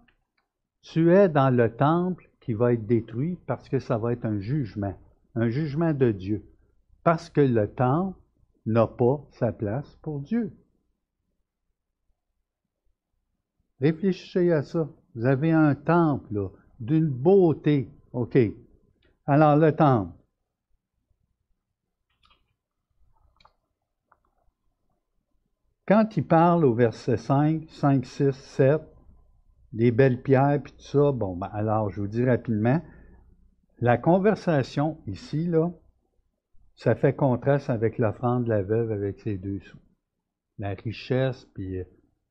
[0.81, 4.39] tu es dans le temple qui va être détruit parce que ça va être un
[4.39, 4.95] jugement,
[5.35, 6.43] un jugement de Dieu.
[7.03, 8.17] Parce que le temple
[8.65, 10.51] n'a pas sa place pour Dieu.
[13.79, 14.89] Réfléchissez à ça.
[15.13, 17.91] Vous avez un temple d'une beauté.
[18.11, 18.37] OK.
[19.27, 20.13] Alors, le temple.
[25.85, 28.81] Quand il parle au verset 5, 5, 6, 7,
[29.73, 31.11] des belles pierres, puis tout ça.
[31.11, 32.81] Bon, ben, alors, je vous dis rapidement,
[33.79, 35.71] la conversation ici, là,
[36.75, 39.79] ça fait contraste avec l'offrande de la veuve avec ses deux sous.
[40.57, 41.83] La richesse, puis euh,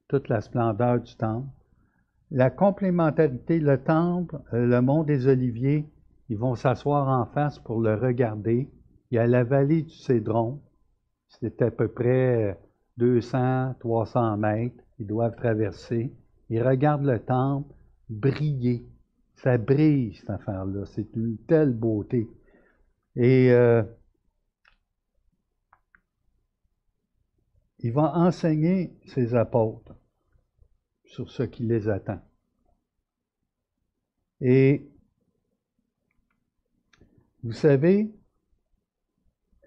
[0.08, 1.48] toute la splendeur du temple.
[2.30, 5.88] La complémentarité, le temple, euh, le mont des Oliviers,
[6.28, 8.70] ils vont s'asseoir en face pour le regarder.
[9.10, 10.60] Il y a la vallée du Cédron,
[11.28, 12.58] c'est à peu près
[12.96, 16.12] 200, 300 mètres, ils doivent traverser.
[16.48, 17.72] Ils regardent le temple
[18.08, 18.86] briller.
[19.34, 20.86] Ça brille, cette affaire-là.
[20.86, 22.28] C'est une telle beauté.
[23.16, 23.82] Et euh,
[27.80, 29.94] il va enseigner ses apôtres
[31.04, 32.20] sur ce qui les attend.
[34.40, 34.88] Et
[37.42, 38.10] vous savez,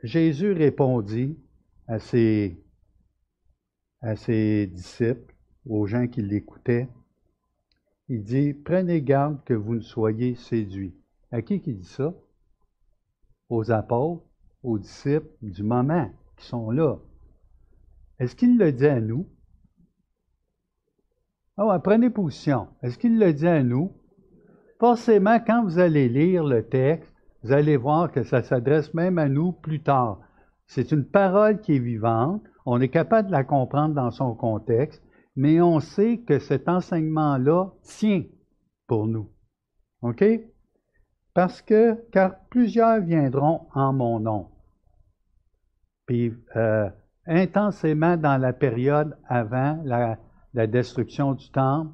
[0.03, 1.37] Jésus répondit
[1.87, 2.57] à ses,
[4.67, 5.35] disciples
[5.67, 6.89] aux gens qui l'écoutaient.
[8.07, 10.95] Il dit, prenez garde que vous ne soyez séduits.
[11.31, 12.13] À qui qui dit ça?
[13.49, 14.23] Aux apôtres,
[14.63, 16.97] aux disciples du moment qui sont là.
[18.19, 19.27] Est-ce qu'il le dit à nous?
[21.57, 22.67] Ah prenez position.
[22.81, 23.91] Est-ce qu'il le dit à nous?
[24.79, 27.13] Forcément, quand vous allez lire le texte,
[27.43, 30.19] vous allez voir que ça s'adresse même à nous plus tard.
[30.67, 32.43] C'est une parole qui est vivante.
[32.65, 35.03] On est capable de la comprendre dans son contexte.
[35.35, 38.23] mais on sait que cet enseignement-là tient
[38.87, 39.29] pour nous.
[40.01, 40.23] OK?
[41.33, 44.49] Parce que, car plusieurs viendront en mon nom.
[46.05, 46.89] Puis, euh,
[47.25, 50.17] intensément dans la période avant la,
[50.67, 51.91] destruction du temple,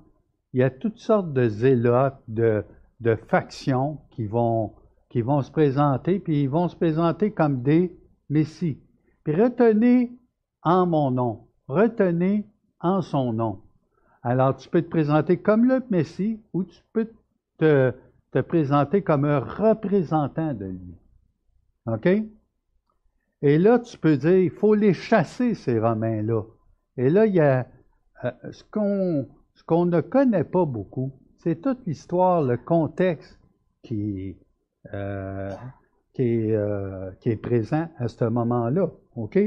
[0.53, 2.63] il y a toutes sortes de zélotes, de,
[3.01, 4.73] de factions qui vont,
[5.15, 7.97] qui vont se présenter, puis ils vont se présenter comme des
[8.29, 8.81] messies.
[9.23, 10.11] Puis retenez
[10.61, 12.45] en mon nom, retenez
[12.81, 13.61] en son nom.
[14.23, 17.09] Alors tu peux te présenter comme le Messie ou tu peux
[17.57, 17.93] te,
[18.33, 20.97] te présenter comme un représentant de lui.
[21.85, 22.09] OK?
[23.41, 26.41] Et là, tu peux dire, il faut les chasser, ces Romains-là.
[26.97, 27.65] Et là, il y a
[28.25, 33.39] euh, ce qu'on ce qu'on ne connaît pas beaucoup, c'est toute l'histoire, le contexte
[33.81, 34.35] qui,
[34.93, 35.51] euh,
[36.13, 38.89] qui, est, euh, qui, est, présent à ce moment-là.
[39.15, 39.39] OK?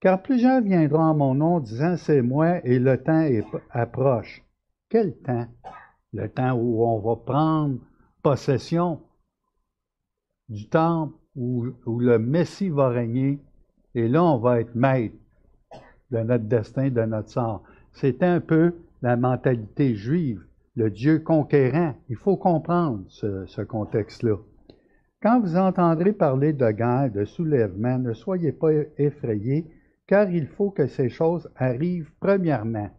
[0.00, 4.42] Car plusieurs viendront en mon nom disant c'est moi et le temps est, approche.
[4.88, 5.46] Quel temps?
[6.12, 7.78] Le temps où on va prendre
[8.22, 9.00] possession
[10.48, 13.38] du temple, où, où le Messie va régner,
[13.94, 15.14] et là on va être maître
[16.10, 17.62] de notre destin, de notre sort.
[17.92, 20.44] C'est un peu la mentalité juive,
[20.76, 21.94] le Dieu conquérant.
[22.08, 24.36] Il faut comprendre ce, contexte-là.
[25.22, 29.70] Quand vous entendrez parler de guerre, de soulèvement, ne soyez pas effrayés,
[30.06, 32.90] car il faut que ces choses arrivent premièrement.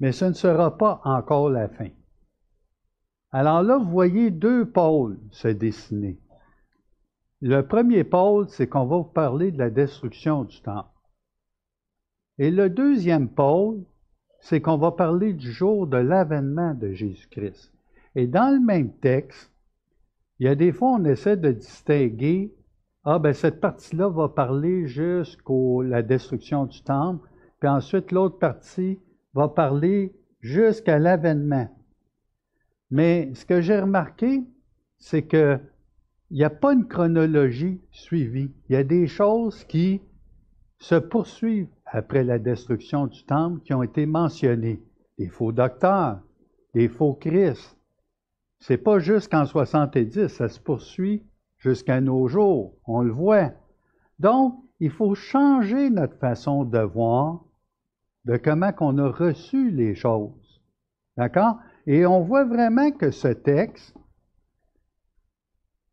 [0.00, 1.88] Mais ce ne sera pas encore la fin.
[3.30, 6.20] Alors là, vous voyez deux pôles se dessiner.
[7.40, 10.88] Le premier pôle, c'est qu'on va vous parler de la destruction du temple.
[12.38, 13.84] Et le deuxième pôle,
[14.42, 17.72] c'est qu'on va parler du jour de l'avènement de Jésus-Christ.
[18.16, 19.50] Et dans le même texte,
[20.38, 22.52] il y a des fois, on essaie de distinguer
[23.04, 25.52] ah, ben cette partie-là va parler jusqu'à
[25.84, 27.28] la destruction du temple,
[27.58, 29.00] puis ensuite l'autre partie
[29.34, 31.68] va parler jusqu'à l'avènement.
[32.90, 34.44] Mais ce que j'ai remarqué,
[34.98, 35.58] c'est que
[36.30, 38.52] il n'y a pas une chronologie suivie.
[38.68, 40.00] Il y a des choses qui
[40.78, 44.82] se poursuivent après la destruction du temple qui ont été mentionnées.
[45.18, 46.20] Des faux docteurs,
[46.74, 47.76] des faux Christ.
[48.60, 51.22] C'est pas juste qu'en 70, ça se poursuit
[51.58, 52.74] jusqu'à nos jours.
[52.86, 53.52] On le voit.
[54.18, 57.44] Donc, il faut changer notre façon de voir
[58.24, 60.62] de comment qu'on a reçu les choses.
[61.16, 61.58] D'accord?
[61.86, 63.94] Et on voit vraiment que ce texte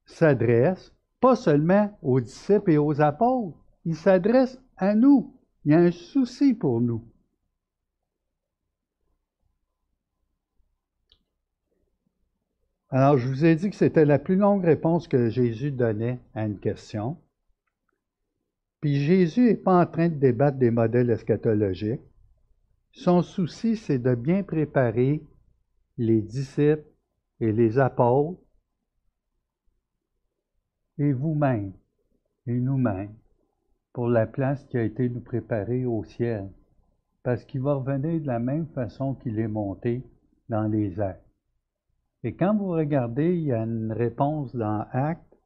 [0.06, 5.39] s'adresse pas seulement aux disciples et aux apôtres, il s'adresse à nous.
[5.66, 7.04] Il y a un souci pour nous.
[12.92, 16.46] Alors, je vous ai dit que c'était la plus longue réponse que Jésus donnait à
[16.46, 17.18] une question.
[18.82, 22.02] Puis Jésus n'est pas en train de débattre des modèles eschatologiques.
[22.92, 25.22] Son souci, c'est de bien préparer
[25.98, 26.86] les disciples
[27.40, 28.40] et les apôtres
[30.98, 31.74] et vous-même
[32.48, 33.14] et nous-mêmes
[34.00, 36.50] pour la place qui a été nous préparée au ciel.
[37.22, 40.02] Parce qu'il va revenir de la même façon qu'il est monté
[40.48, 41.28] dans les actes.
[42.24, 45.38] Et quand vous regardez, il y a une réponse dans Acte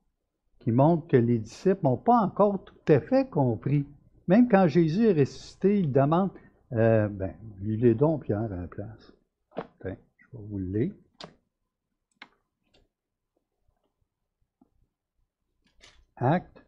[0.60, 3.88] qui montre que les disciples n'ont pas encore tout à fait compris.
[4.28, 6.30] Même quand Jésus est ressuscité, il demande
[6.74, 7.34] euh, ben,
[7.64, 9.14] il est donc Pierre à la place.
[9.84, 9.98] je vais
[10.32, 10.94] vous le lire.
[16.18, 16.63] Acte.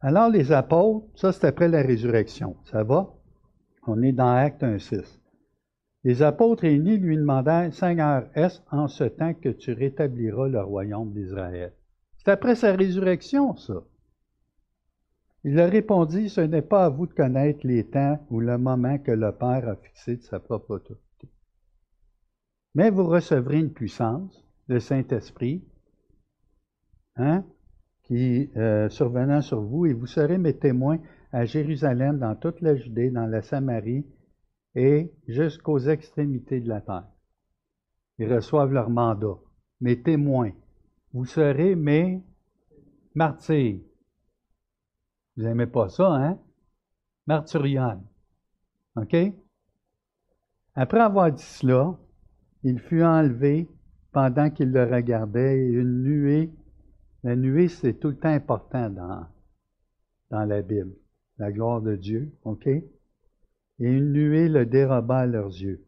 [0.00, 3.14] Alors les apôtres, ça c'est après la résurrection, ça va?
[3.86, 5.18] On est dans Acte 1.6.
[6.04, 11.12] Les apôtres réunis lui demandèrent, Seigneur, est-ce en ce temps que tu rétabliras le royaume
[11.12, 11.72] d'Israël?
[12.18, 13.82] C'est après sa résurrection, ça.
[15.44, 18.98] Il leur répondit, ce n'est pas à vous de connaître les temps ou le moment
[18.98, 21.28] que le Père a fixé de sa propre autorité.
[22.74, 25.64] Mais vous recevrez une puissance, le Saint-Esprit,
[27.16, 27.44] hein,
[28.08, 30.98] qui euh, survenant sur vous, et vous serez mes témoins
[31.30, 34.04] à Jérusalem, dans toute la Judée, dans la Samarie
[34.74, 37.06] et jusqu'aux extrémités de la terre.
[38.18, 39.38] Ils reçoivent leur mandat.
[39.80, 40.52] Mes témoins,
[41.12, 42.22] vous serez mes
[43.14, 43.80] martyrs.
[45.36, 46.38] Vous n'aimez pas ça, hein?
[47.26, 48.02] Martyrion.
[48.96, 49.16] OK?
[50.74, 51.96] Après avoir dit cela,
[52.64, 53.68] il fut enlevé
[54.12, 56.50] pendant qu'il le regardait et une nuée,
[57.24, 59.26] la nuée c'est tout le temps important dans,
[60.30, 60.94] dans la Bible,
[61.38, 62.68] la gloire de Dieu, OK?
[63.80, 65.84] et une nuée le déroba à leurs yeux.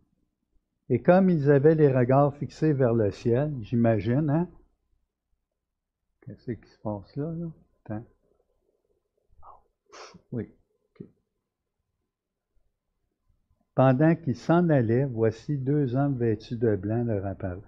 [0.88, 4.48] Et comme ils avaient les regards fixés vers le ciel, j'imagine, hein?
[6.22, 7.32] Qu'est-ce qui se passe là?
[7.32, 7.46] là?
[7.84, 8.06] Attends.
[10.32, 10.52] Oui.
[13.74, 17.64] Pendant qu'il s'en allait, voici deux hommes vêtus de blanc leur apparurent.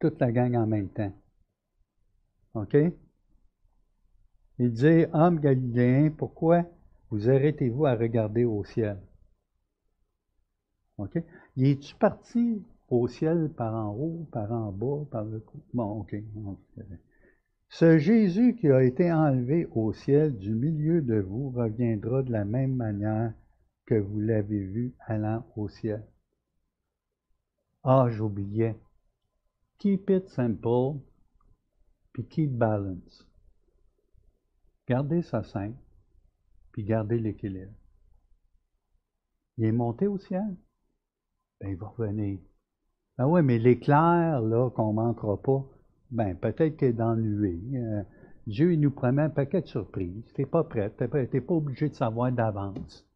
[0.00, 1.12] Toute la gang en même temps.
[2.54, 2.76] OK?
[4.58, 6.64] Il dit, Hommes galiléens, pourquoi
[7.10, 8.98] vous arrêtez-vous à regarder au ciel?
[10.98, 11.22] OK?
[11.56, 15.62] Il est-tu parti au ciel par en haut, par en bas, par le coup?
[15.72, 16.16] Bon, OK.
[17.68, 22.44] Ce Jésus qui a été enlevé au ciel du milieu de vous reviendra de la
[22.44, 23.32] même manière
[23.86, 26.04] que vous l'avez vu allant au ciel.
[27.82, 28.76] Ah, j'oubliais.
[29.80, 31.00] Keep it simple,
[32.12, 33.26] puis keep balance.
[34.86, 35.78] Gardez ça simple,
[36.70, 37.72] puis gardez l'équilibre.
[39.56, 40.54] Il est monté au ciel,
[41.60, 42.40] ben il va revenir.
[43.16, 45.64] Ben oui, mais l'éclair, là, qu'on manquera pas,
[46.10, 47.62] ben peut-être qu'il est dans l'huée.
[47.74, 48.02] Euh,
[48.46, 50.30] Dieu, il nous promet un paquet de surprises.
[50.34, 53.08] Tu n'es pas prêt, tu n'es pas obligé de savoir d'avance,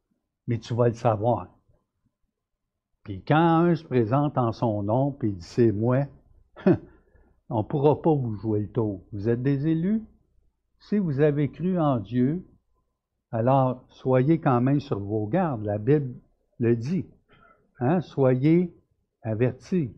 [0.47, 1.55] mais tu vas le savoir.
[3.03, 6.07] Puis quand un se présente en son nom, puis il dit c'est moi,
[7.49, 9.05] on ne pourra pas vous jouer le tour.
[9.13, 10.03] Vous êtes des élus.
[10.79, 12.45] Si vous avez cru en Dieu,
[13.31, 15.65] alors soyez quand même sur vos gardes.
[15.65, 16.15] La Bible
[16.59, 17.07] le dit.
[17.79, 18.01] Hein?
[18.01, 18.75] Soyez
[19.23, 19.95] avertis.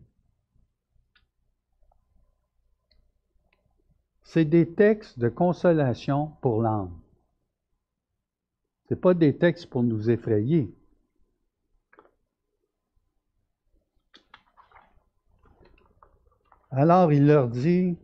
[4.23, 6.99] C'est des textes de consolation pour l'âme.
[8.89, 10.73] Ce pas des textes pour nous effrayer.
[16.71, 17.97] Alors il leur dit,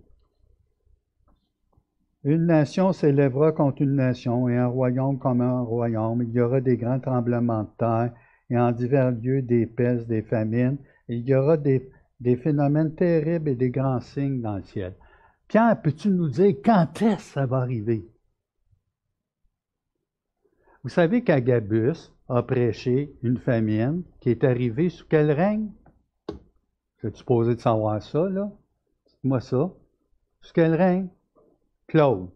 [2.24, 6.24] une nation s'élèvera contre une nation et un royaume comme un royaume.
[6.24, 8.14] Il y aura des grands tremblements de terre
[8.50, 10.78] et en divers lieux des pestes, des famines.
[11.10, 11.90] Il y aura des,
[12.22, 14.94] des phénomènes terribles et des grands signes dans le ciel.
[15.50, 18.08] Pierre, peux-tu nous dire quand est-ce que ça va arriver?
[20.84, 25.70] Vous savez qu'Agabus a prêché une famine qui est arrivée sous quel règne?
[27.10, 28.50] Suis supposé de savoir ça, là?
[29.08, 29.70] Dites-moi ça.
[30.42, 31.10] Sous quel règne?
[31.88, 32.30] Claude.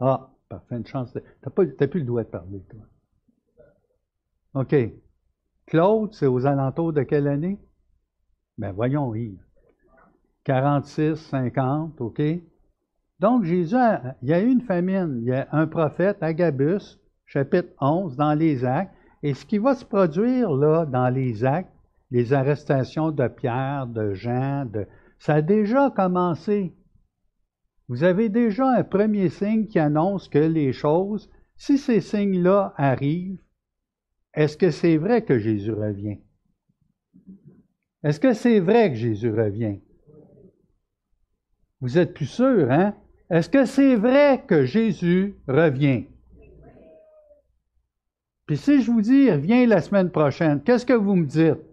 [0.00, 1.12] Ah, parfait, une chance.
[1.12, 2.80] Tu n'as plus le droit de parler, toi.
[4.54, 4.74] OK.
[5.66, 7.58] Claude, c'est aux alentours de quelle année?
[8.58, 9.42] Ben voyons, Yves.
[10.44, 12.20] 46, 50, OK?
[13.18, 13.76] Donc, Jésus,
[14.22, 15.20] il y a eu une famine.
[15.22, 18.92] Il y a un prophète, Agabus, chapitre 11, dans les actes.
[19.22, 21.71] Et ce qui va se produire là, dans les actes,
[22.12, 24.70] les arrestations de Pierre, de Jean,
[25.18, 26.74] ça a déjà commencé.
[27.88, 33.40] Vous avez déjà un premier signe qui annonce que les choses, si ces signes-là arrivent,
[34.34, 36.18] est-ce que c'est vrai que Jésus revient?
[38.04, 39.80] Est-ce que c'est vrai que Jésus revient?
[41.80, 42.94] Vous êtes plus sûr, hein?
[43.30, 46.04] Est-ce que c'est vrai que Jésus revient?
[48.44, 51.71] Puis si je vous dis, il revient la semaine prochaine, qu'est-ce que vous me dites?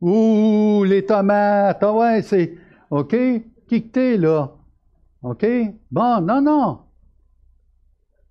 [0.00, 2.56] Ouh, les tomates, ah ouais, c'est.
[2.90, 3.14] OK?
[3.68, 4.56] Qui que là?
[5.22, 5.46] OK?
[5.90, 6.80] Bon, non, non.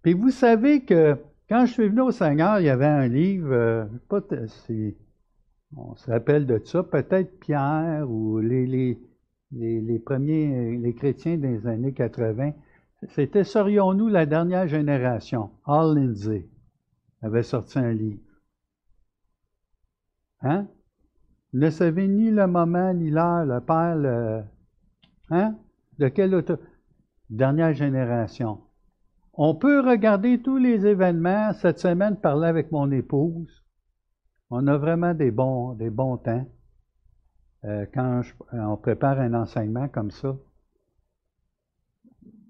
[0.02, 1.18] Puis vous savez que
[1.48, 4.22] quand je suis venu au Seigneur, il y avait un livre, euh, pas,
[5.76, 8.98] on se rappelle de ça, peut-être Pierre ou les,
[10.06, 12.52] premiers, les chrétiens des années 80.
[13.10, 15.52] C'était Serions-nous la dernière génération?
[15.66, 16.48] Hall Lindsay
[17.22, 18.20] avait sorti un livre.
[20.42, 20.68] Hein?
[21.54, 24.44] Ne savez ni le moment ni l'heure, le Père, le,
[25.30, 25.56] hein?
[25.98, 26.56] De quelle auto...
[27.30, 28.60] Dernière génération.
[29.34, 31.54] On peut regarder tous les événements.
[31.54, 33.64] Cette semaine, parler avec mon épouse.
[34.50, 36.48] On a vraiment des bons, des bons temps
[37.66, 38.22] euh, quand
[38.52, 40.36] on prépare un enseignement comme ça.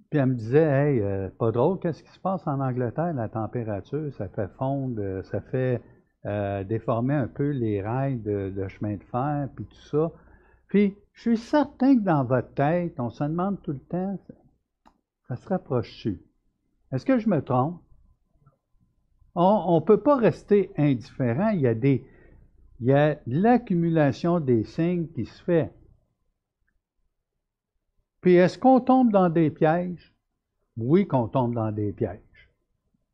[0.10, 3.28] Puis elle me disait, hey, euh, pas drôle, qu'est-ce qui se passe en Angleterre, la
[3.28, 5.82] température, ça fait fondre, ça fait
[6.30, 10.12] euh, déformer un peu les rails de, chemin de fer, puis tout ça.
[10.68, 14.18] Puis, je suis certain que dans votre tête, on se demande tout le temps,
[15.28, 16.22] ça se rapproche-tu?
[16.92, 17.82] Est-ce que je me trompe?
[19.36, 21.50] On ne peut pas rester indifférent.
[21.50, 22.06] Il y a des,
[22.80, 25.72] il y a l'accumulation des signes qui se fait.
[28.22, 30.14] Puis est-ce qu'on tombe dans des pièges?
[30.78, 32.20] Oui, qu'on tombe dans des pièges.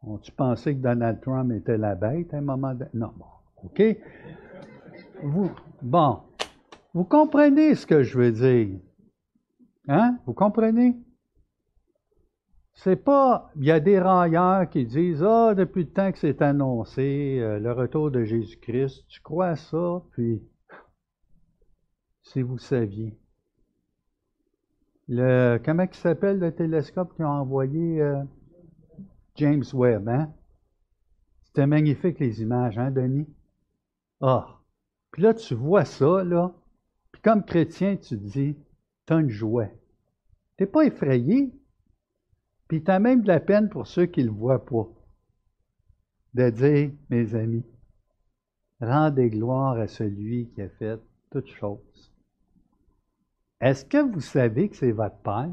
[0.07, 2.89] On-tu pensé que Donald Trump était la bête à un moment donné?
[2.93, 3.25] Non, bon,
[3.63, 3.81] OK.
[5.23, 5.49] Vous,
[5.81, 6.19] bon,
[6.93, 8.79] vous comprenez ce que je veux dire?
[9.87, 10.19] Hein?
[10.27, 10.95] Vous comprenez?
[12.73, 13.51] C'est pas.
[13.55, 17.59] Il y a des railleurs qui disent Ah, depuis le temps que c'est annoncé, euh,
[17.59, 20.03] le retour de Jésus-Christ, tu crois ça?
[20.11, 20.43] Puis,
[22.21, 23.17] si vous saviez.
[25.07, 28.01] Le, comment il s'appelle le télescope qu'ils ont envoyé?
[28.01, 28.21] Euh,
[29.35, 30.33] James Webb, hein?
[31.43, 33.27] C'était magnifique les images, hein, Denis?
[34.21, 34.59] Ah!
[35.11, 36.53] Puis là, tu vois ça, là,
[37.11, 38.57] puis comme chrétien, tu dis,
[39.05, 39.69] t'as une joie.
[40.57, 41.53] T'es pas effrayé,
[42.67, 44.87] puis t'as même de la peine pour ceux qui le voient pas.
[46.33, 47.65] De dire, mes amis,
[48.81, 50.99] rendez gloire à celui qui a fait
[51.31, 52.11] toutes choses.
[53.61, 55.49] Est-ce que vous savez que c'est votre Père?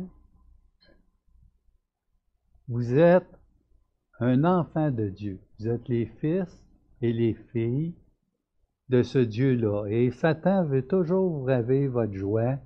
[2.67, 3.42] Vous êtes
[4.23, 5.41] un enfant de Dieu.
[5.59, 6.65] Vous êtes les fils
[7.01, 7.95] et les filles
[8.89, 9.87] de ce Dieu-là.
[9.89, 12.59] Et Satan veut toujours vous raver votre joie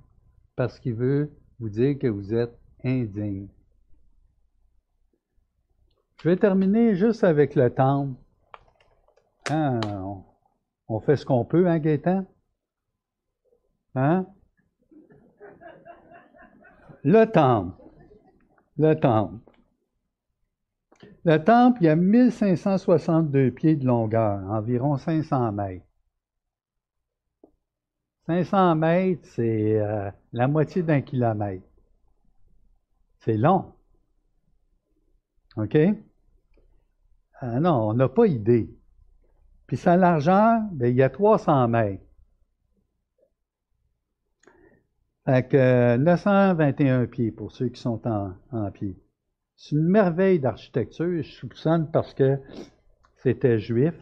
[0.55, 3.47] parce qu'il veut vous dire que vous êtes indigne.
[6.21, 8.19] Je vais terminer juste avec le temple.
[9.49, 9.79] Hein,
[10.87, 12.25] on, fait ce qu'on peut, hein, Gaétan?
[13.95, 14.27] Hein?
[17.03, 17.81] Le temple.
[18.77, 19.46] Le temple.
[21.27, 25.85] Le temple, il y a 1562 pieds de longueur, environ 500 mètres.
[28.27, 31.67] 500 mètres, c'est euh, la moitié d'un kilomètre.
[33.19, 33.73] C'est long.
[35.57, 35.77] OK?
[37.41, 38.73] Ah non, on n'a pas idée.
[39.65, 42.05] Puis sa largeur, bien, il y a 300 mètres.
[45.25, 48.95] Fait que 921 pieds pour ceux qui sont en pied.
[49.57, 51.23] C'est une merveille d'architecture.
[51.23, 52.39] Je soupçonne parce que
[53.17, 53.95] c'était juif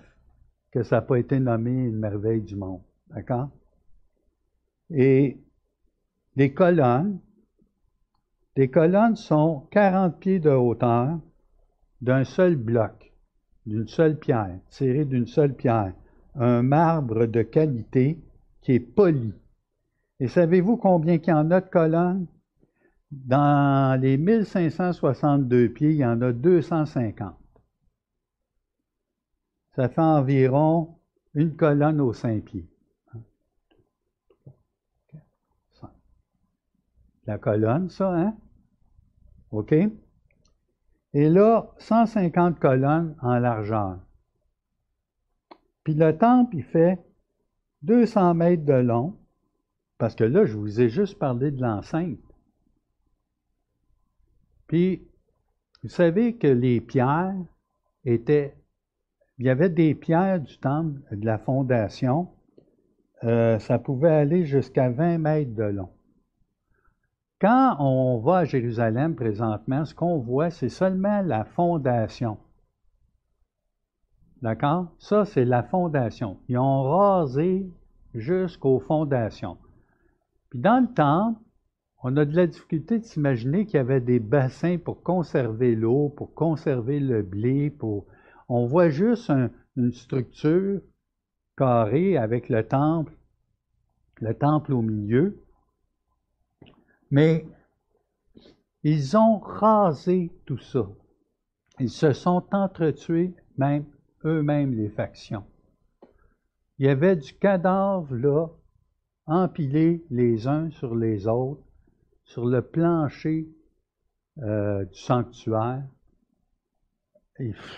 [0.72, 2.82] que ça n'a pas été nommé une merveille du monde.
[3.08, 3.50] D'accord?
[4.90, 5.40] Et
[6.36, 7.20] les colonnes,
[8.58, 11.18] les colonnes sont 40 pieds de hauteur
[12.02, 13.14] d'un seul bloc,
[13.66, 15.94] d'une seule pierre, tiré d'une seule pierre,
[16.36, 18.20] un marbre de qualité
[18.62, 19.34] qui est poli.
[20.20, 22.28] Et savez-vous combien il y en a de colonnes?
[23.12, 27.36] Dans les 1562 pieds, il y en a 250.
[29.76, 30.98] Ça fait environ
[31.34, 32.68] une colonne aux cinq pieds.
[37.28, 38.38] La colonne, ça, hein?
[39.52, 39.74] OK?
[41.14, 44.00] Et là, 150 colonnes en largeur.
[45.84, 47.04] Puis le temple, il fait
[47.82, 49.18] 200 mètres de long,
[49.98, 52.20] parce que là, je vous ai juste parlé de l'enceinte.
[54.68, 55.08] Puis,
[55.84, 57.36] vous savez que les pierres
[58.04, 58.56] étaient,
[59.38, 62.30] il y avait des pierres du temple, de la fondation,
[63.24, 65.90] euh, ça pouvait aller jusqu'à 20 mètres de long.
[67.40, 72.38] Quand on va à Jérusalem présentement, ce qu'on voit, c'est seulement la fondation.
[74.42, 74.92] D'accord?
[75.00, 76.40] Ça, c'est la fondation.
[76.48, 77.70] Ils ont rasé
[78.14, 79.58] jusqu'aux fondations.
[80.50, 81.40] Puis dans le temple,
[82.08, 86.10] on a de la difficulté de s'imaginer qu'il y avait des bassins pour conserver l'eau,
[86.10, 87.76] pour conserver le blé.
[88.48, 89.32] On voit juste
[89.76, 90.82] une structure
[91.58, 93.12] carrée avec le temple,
[94.22, 95.44] le temple au milieu.
[97.10, 97.48] Mais
[98.84, 100.88] ils ont rasé tout ça.
[101.80, 103.86] Ils se sont entretués, même
[104.26, 105.44] eux-mêmes, les factions.
[106.78, 108.50] Il y avait du cadavre là,
[109.26, 111.65] empilé les uns sur les autres,
[112.26, 113.48] sur le plancher
[114.40, 115.84] euh, du sanctuaire.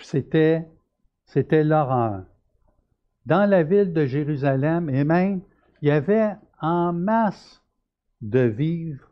[0.02, 0.68] C'était,
[1.26, 2.26] c'était l'horreur.
[3.26, 5.42] Dans la ville de Jérusalem, et même,
[5.82, 7.62] il y avait en masse
[8.22, 9.12] de vivres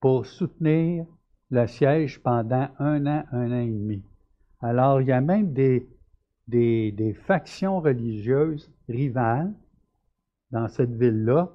[0.00, 1.06] pour soutenir
[1.50, 4.02] le siège pendant un an, un an et demi.
[4.60, 5.88] Alors, il y a même des,
[6.46, 9.52] des, factions religieuses rivales
[10.50, 11.50] dans cette ville-là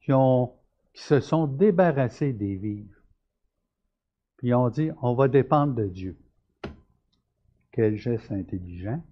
[0.00, 0.52] qui, ont,
[0.94, 3.02] qui se sont débarrassées des vivres.
[4.38, 6.16] Puis ils ont dit, on va dépendre de Dieu.
[7.72, 9.02] Quel geste intelligent.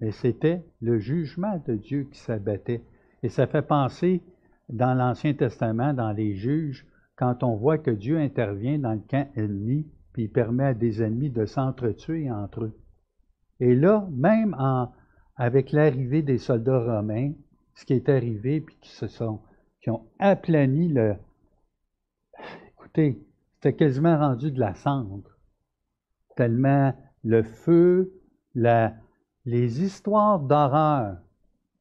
[0.00, 2.84] Mais c'était le jugement de Dieu qui s'abattait.
[3.22, 4.22] Et ça fait penser
[4.68, 9.28] dans l'Ancien Testament, dans les juges, quand on voit que Dieu intervient dans le camp
[9.34, 12.78] ennemi, puis il permet à des ennemis de s'entretuer entre eux.
[13.60, 14.92] Et là, même en,
[15.36, 17.32] avec l'arrivée des soldats romains,
[17.74, 19.40] ce qui est arrivé, puis qui se sont,
[19.84, 21.16] qui ont aplani le.
[22.68, 23.22] Écoutez,
[23.54, 25.36] c'était quasiment rendu de la cendre,
[26.36, 28.10] tellement le feu,
[28.54, 28.94] la,
[29.44, 31.18] les histoires d'horreur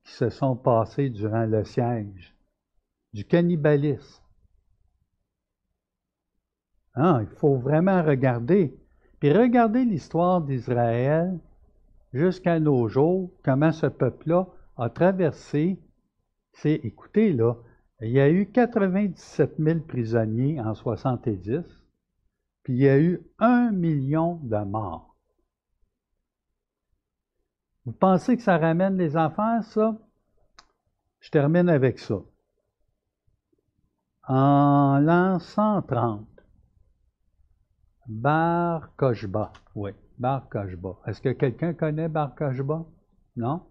[0.03, 2.35] qui se sont passées durant le siège,
[3.13, 4.21] du cannibalisme,
[6.95, 8.77] ah, il faut vraiment regarder.
[9.21, 11.39] Puis regarder l'histoire d'Israël
[12.11, 15.79] jusqu'à nos jours, comment ce peuple-là a traversé.
[16.51, 17.55] C'est, écoutez, là,
[18.01, 21.63] il y a eu 97 000 prisonniers en 70,
[22.63, 25.15] puis il y a eu un million de morts.
[27.85, 29.97] Vous pensez que ça ramène les affaires, ça?
[31.19, 32.21] Je termine avec ça.
[34.27, 36.27] En l'an 130,
[38.07, 40.97] Bar Kochba, oui, Bar Kochba.
[41.05, 42.85] Est-ce que quelqu'un connaît Bar Kochba?
[43.35, 43.65] Non?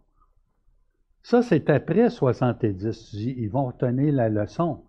[1.23, 3.13] Ça, c'est après 70.
[3.15, 4.83] Ils vont retenir la leçon.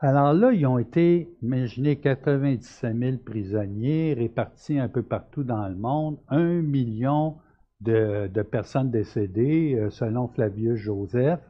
[0.00, 5.76] Alors là, ils ont été, imaginez, 97 000 prisonniers répartis un peu partout dans le
[5.76, 7.38] monde, un million
[7.80, 11.40] de, personnes décédées, euh, selon Flavius Joseph.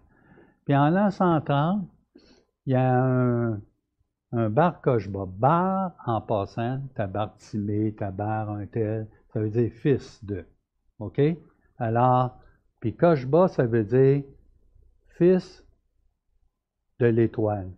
[0.65, 1.87] Puis en l'an 130,
[2.67, 3.59] il y a
[4.33, 5.27] un, bar Kochba.
[5.27, 10.45] Bar, en passant, tabar Timé, tabar un tel, ça veut dire fils de.
[10.99, 11.21] OK?
[11.79, 12.39] Alors,
[12.85, 14.25] puis Kochba, ça veut dire
[15.17, 15.65] fils
[17.01, 17.73] de l'étoile.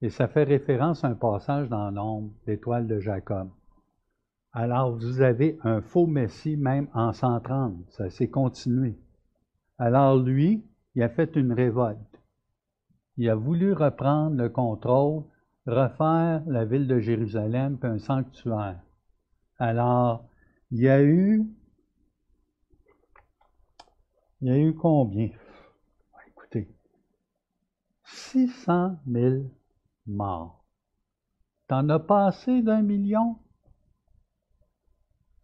[0.00, 3.50] Et ça fait référence à un passage dans l'ombre, l'étoile de Jacob.
[4.52, 7.74] Alors, vous avez un faux Messie même en 130.
[7.88, 8.96] Ça s'est continué.
[9.76, 10.64] Alors, lui,
[10.94, 12.22] il a fait une révolte.
[13.16, 15.24] Il a voulu reprendre le contrôle,
[15.66, 18.78] refaire la ville de Jérusalem, puis un sanctuaire.
[19.58, 20.28] Alors,
[20.70, 21.44] il y a eu.
[24.42, 25.30] Il y a eu combien?
[26.26, 26.68] Écoutez,
[28.02, 29.44] 600 000
[30.06, 30.64] morts.
[31.68, 33.38] T'en as passé d'un million?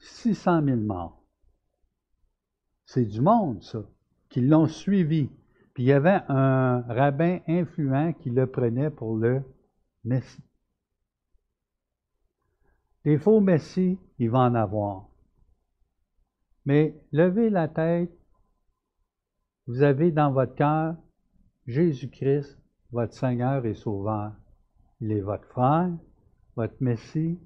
[0.00, 1.22] 600 000 morts.
[2.86, 3.84] C'est du monde, ça,
[4.28, 5.30] qui l'ont suivi.
[5.74, 9.44] Puis il y avait un rabbin influent qui le prenait pour le
[10.02, 10.42] Messie.
[13.04, 15.08] Les faux Messies, il va en avoir.
[16.64, 18.17] Mais levez la tête,
[19.68, 20.96] vous avez dans votre cœur
[21.66, 22.58] Jésus-Christ,
[22.90, 24.32] votre Seigneur et Sauveur.
[25.02, 25.92] Il est votre frère,
[26.56, 27.38] votre Messie,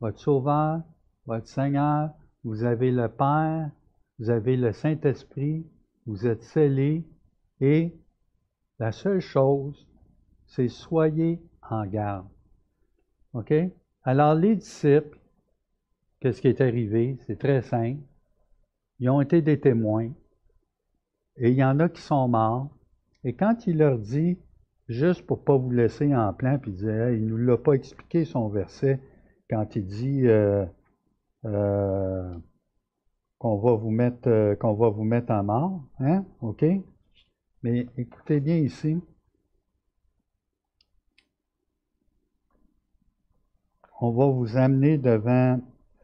[0.00, 0.80] votre Sauveur,
[1.26, 2.10] votre Seigneur.
[2.42, 3.70] Vous avez le Père,
[4.18, 5.66] vous avez le Saint-Esprit,
[6.06, 7.04] vous êtes scellés
[7.60, 7.94] et
[8.78, 9.86] la seule chose,
[10.46, 11.38] c'est soyez
[11.70, 12.26] en garde.
[13.34, 13.52] OK?
[14.04, 15.18] Alors, les disciples,
[16.18, 17.18] qu'est-ce qui est arrivé?
[17.26, 18.00] C'est très simple.
[18.98, 20.10] Ils ont été des témoins
[21.36, 22.70] et il y en a qui sont morts.
[23.24, 24.38] Et quand il leur dit,
[24.88, 27.72] juste pour ne pas vous laisser en plein, puis il il ne nous l'a pas
[27.72, 29.00] expliqué son verset
[29.48, 30.64] quand il dit euh,
[31.44, 32.34] euh,
[33.38, 36.24] qu'on va vous mettre euh, qu'on va vous mettre en mort, hein?
[36.40, 36.64] OK?
[37.62, 38.98] Mais écoutez bien ici.
[44.00, 45.60] On va vous amener devant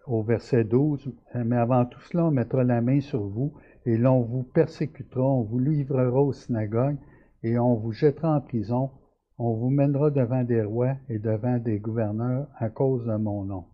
[0.07, 3.53] au verset 12, mais avant tout cela, on mettra la main sur vous
[3.89, 6.99] et l'on vous persécutera, on vous livrera aux synagogues
[7.43, 8.91] et on vous jettera en prison,
[9.39, 13.65] on vous mènera devant des rois et devant des gouverneurs à cause de mon nom.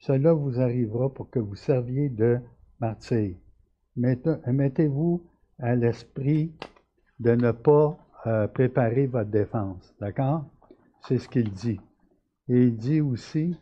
[0.00, 2.40] Cela vous arrivera pour que vous serviez de
[2.80, 3.36] martyr.
[3.94, 5.22] Mettez-vous
[5.60, 6.52] à l'esprit
[7.20, 9.94] de ne pas euh, préparer votre défense.
[10.00, 10.46] D'accord?
[11.06, 11.80] C'est ce qu'il dit.
[12.48, 13.56] Et il dit aussi,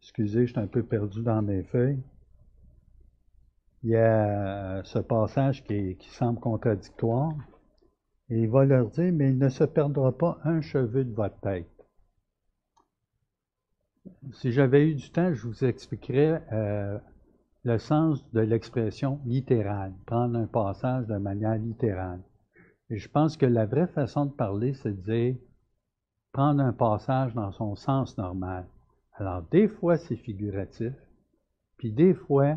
[0.00, 2.02] excusez, je suis un peu perdu dans mes feuilles,
[3.82, 7.34] il y a ce passage qui semble contradictoire.
[8.30, 11.40] Et il va leur dire, mais il ne se perdra pas un cheveu de votre
[11.40, 11.66] tête.
[14.32, 16.98] Si j'avais eu du temps, je vous expliquerais euh,
[17.64, 22.20] le sens de l'expression littérale, prendre un passage de manière littérale.
[22.90, 25.36] Et je pense que la vraie façon de parler, c'est de dire
[26.32, 28.66] prendre un passage dans son sens normal.
[29.14, 30.92] Alors, des fois, c'est figuratif,
[31.76, 32.56] puis des fois,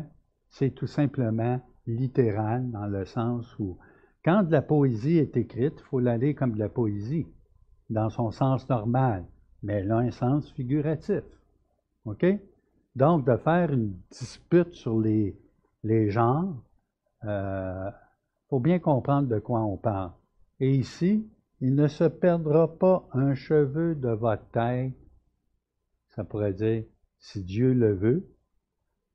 [0.52, 3.78] c'est tout simplement littéral dans le sens où
[4.24, 7.26] quand de la poésie est écrite, il faut l'aller comme de la poésie,
[7.90, 9.24] dans son sens normal,
[9.62, 11.24] mais elle a un sens figuratif.
[12.04, 12.24] OK?
[12.94, 15.36] Donc, de faire une dispute sur les,
[15.82, 16.54] les genres,
[17.22, 17.90] il euh,
[18.48, 20.12] faut bien comprendre de quoi on parle.
[20.60, 21.26] Et ici,
[21.60, 24.92] il ne se perdra pas un cheveu de votre tête,
[26.08, 26.84] ça pourrait dire,
[27.18, 28.28] si Dieu le veut,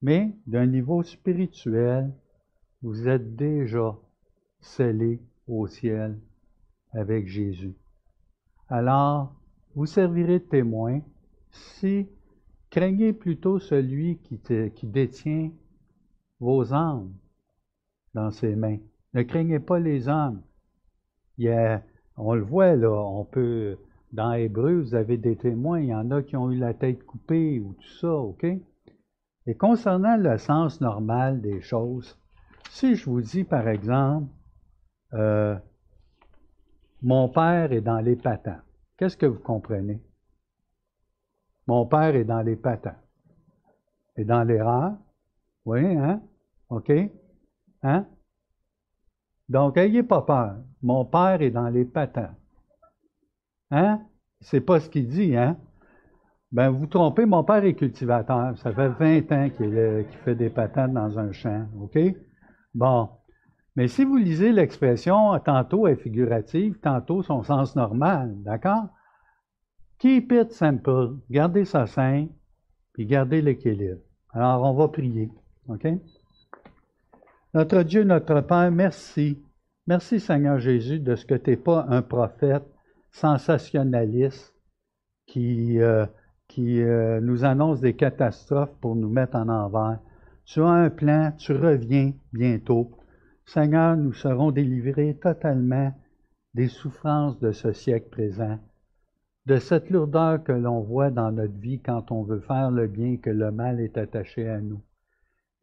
[0.01, 2.13] mais d'un niveau spirituel,
[2.81, 3.95] vous êtes déjà
[4.59, 6.19] scellé au ciel
[6.91, 7.75] avec Jésus.
[8.69, 9.33] Alors,
[9.75, 11.01] vous servirez de témoin
[11.51, 12.07] si
[12.69, 14.39] craignez plutôt celui qui,
[14.83, 15.51] détient
[16.39, 17.13] vos âmes
[18.13, 18.79] dans ses mains.
[19.13, 20.05] Ne craignez pas les.
[21.37, 21.81] Il
[22.17, 23.77] on le voit là, on peut,
[24.11, 27.03] dans Hébreu, vous avez des témoins, il y en a qui ont eu la tête
[27.03, 28.45] coupée ou tout ça, OK?
[29.47, 32.19] Et concernant le sens normal des choses,
[32.69, 34.29] si je vous dis par exemple,
[35.13, 35.57] euh,
[37.01, 38.61] mon père est dans les patins.
[38.97, 40.01] Qu'est-ce que vous comprenez?
[41.65, 42.97] Mon père est dans les patins.
[44.17, 44.97] Et dans l'erreur?
[45.63, 46.21] Oui, hein?
[46.69, 46.91] OK?
[47.83, 48.05] Hein?
[49.47, 50.57] Donc, ayez pas peur.
[50.81, 52.35] Mon père est dans les patins.
[53.71, 54.01] Hein?
[54.41, 55.57] C'est pas ce qu'il dit, hein?
[56.51, 58.57] Ben, vous trompez, mon père est cultivateur.
[58.57, 61.67] Ça fait 20 ans qu'il fait des patates dans un champ.
[61.81, 61.99] OK?
[62.73, 63.09] Bon.
[63.75, 68.87] Mais si vous lisez l'expression, tantôt est figurative, tantôt son sens normal, d'accord?
[69.99, 71.17] Keep it simple.
[71.29, 72.31] Gardez ça simple,
[72.93, 74.01] puis gardez l'équilibre.
[74.31, 75.29] Alors, on va prier.
[75.67, 75.87] OK?
[77.53, 79.43] Notre Dieu, notre Père, merci.
[79.85, 82.65] Merci, Seigneur Jésus, de ce que tu n'es pas un prophète
[83.11, 84.53] sensationnaliste
[85.25, 86.05] qui, euh,
[86.47, 89.99] qui euh, nous annonce des catastrophes pour nous mettre en envers.
[90.45, 92.91] Tu as un plan, tu reviens bientôt.
[93.45, 95.93] Seigneur, nous serons délivrés totalement
[96.53, 98.57] des souffrances de ce siècle présent,
[99.45, 103.17] de cette lourdeur que l'on voit dans notre vie quand on veut faire le bien
[103.17, 104.81] que le mal est attaché à nous.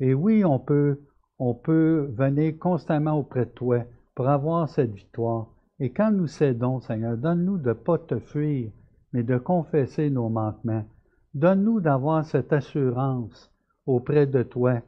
[0.01, 1.01] Et oui, on peut,
[1.39, 5.49] on peut venir constamment auprès de toi pour avoir cette victoire.
[5.81, 8.71] Et quand nous cédons, Seigneur, donne-nous de ne pas te fuir,
[9.15, 10.85] mais de confesser nos manquements.
[11.33, 13.51] Donne-nous d'avoir cette assurance
[13.87, 14.83] auprès de toi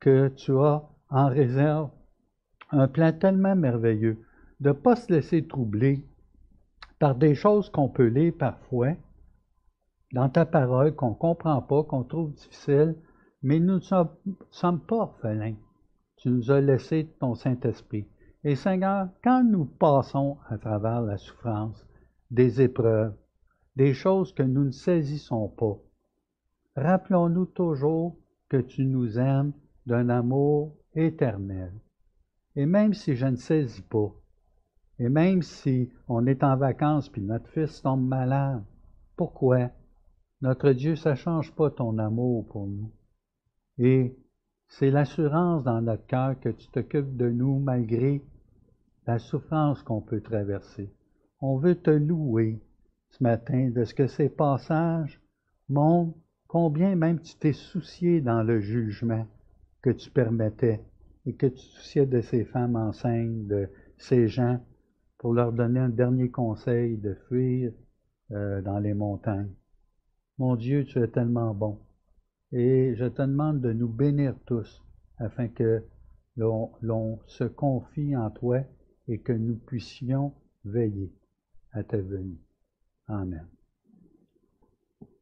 [0.00, 1.90] que tu as en réserve
[2.70, 4.18] un plan tellement merveilleux,
[4.60, 6.04] de ne pas se laisser troubler
[6.98, 8.94] par des choses qu'on peut lire parfois
[10.12, 12.96] dans ta parole, qu'on ne comprend pas, qu'on trouve difficile,
[13.42, 13.80] mais nous ne
[14.50, 15.56] sommes, pas orphelins.
[16.16, 18.08] Tu nous as laissé ton Saint-Esprit.
[18.42, 21.86] Et Seigneur, quand nous passons à travers la souffrance,
[22.30, 23.14] des épreuves,
[23.76, 25.78] des choses que nous ne saisissons pas.
[26.76, 28.16] Rappelons-nous toujours
[28.48, 29.52] que tu nous aimes
[29.86, 31.72] d'un amour éternel.
[32.56, 34.12] Et même si je ne saisis pas,
[34.98, 38.64] et même si on est en vacances puis notre fils tombe malade,
[39.14, 39.70] pourquoi?
[40.40, 42.90] Notre Dieu, ça ne change pas ton amour pour nous?
[43.78, 44.16] Et
[44.68, 48.22] c'est l'assurance dans notre cœur que tu t'occupes de nous malgré
[49.06, 50.92] la souffrance qu'on peut traverser.
[51.40, 52.60] On veut te louer
[53.16, 55.20] ce matin de ce que ces passages
[55.70, 59.26] montrent combien même tu t'es soucié dans le jugement
[59.80, 60.84] que tu permettais
[61.24, 64.60] et que tu souciais de ces femmes enceintes, de ces gens,
[65.18, 67.72] pour leur donner un dernier conseil de fuir
[68.32, 69.54] euh, dans les montagnes.
[70.38, 71.80] Mon Dieu, tu es tellement bon.
[72.52, 74.84] Et je te demande de nous bénir tous
[75.18, 75.82] afin que
[76.36, 78.60] l'on se confie en toi
[79.08, 81.10] et que nous puissions veiller
[81.72, 82.45] à ta venue.
[83.08, 83.55] Amen.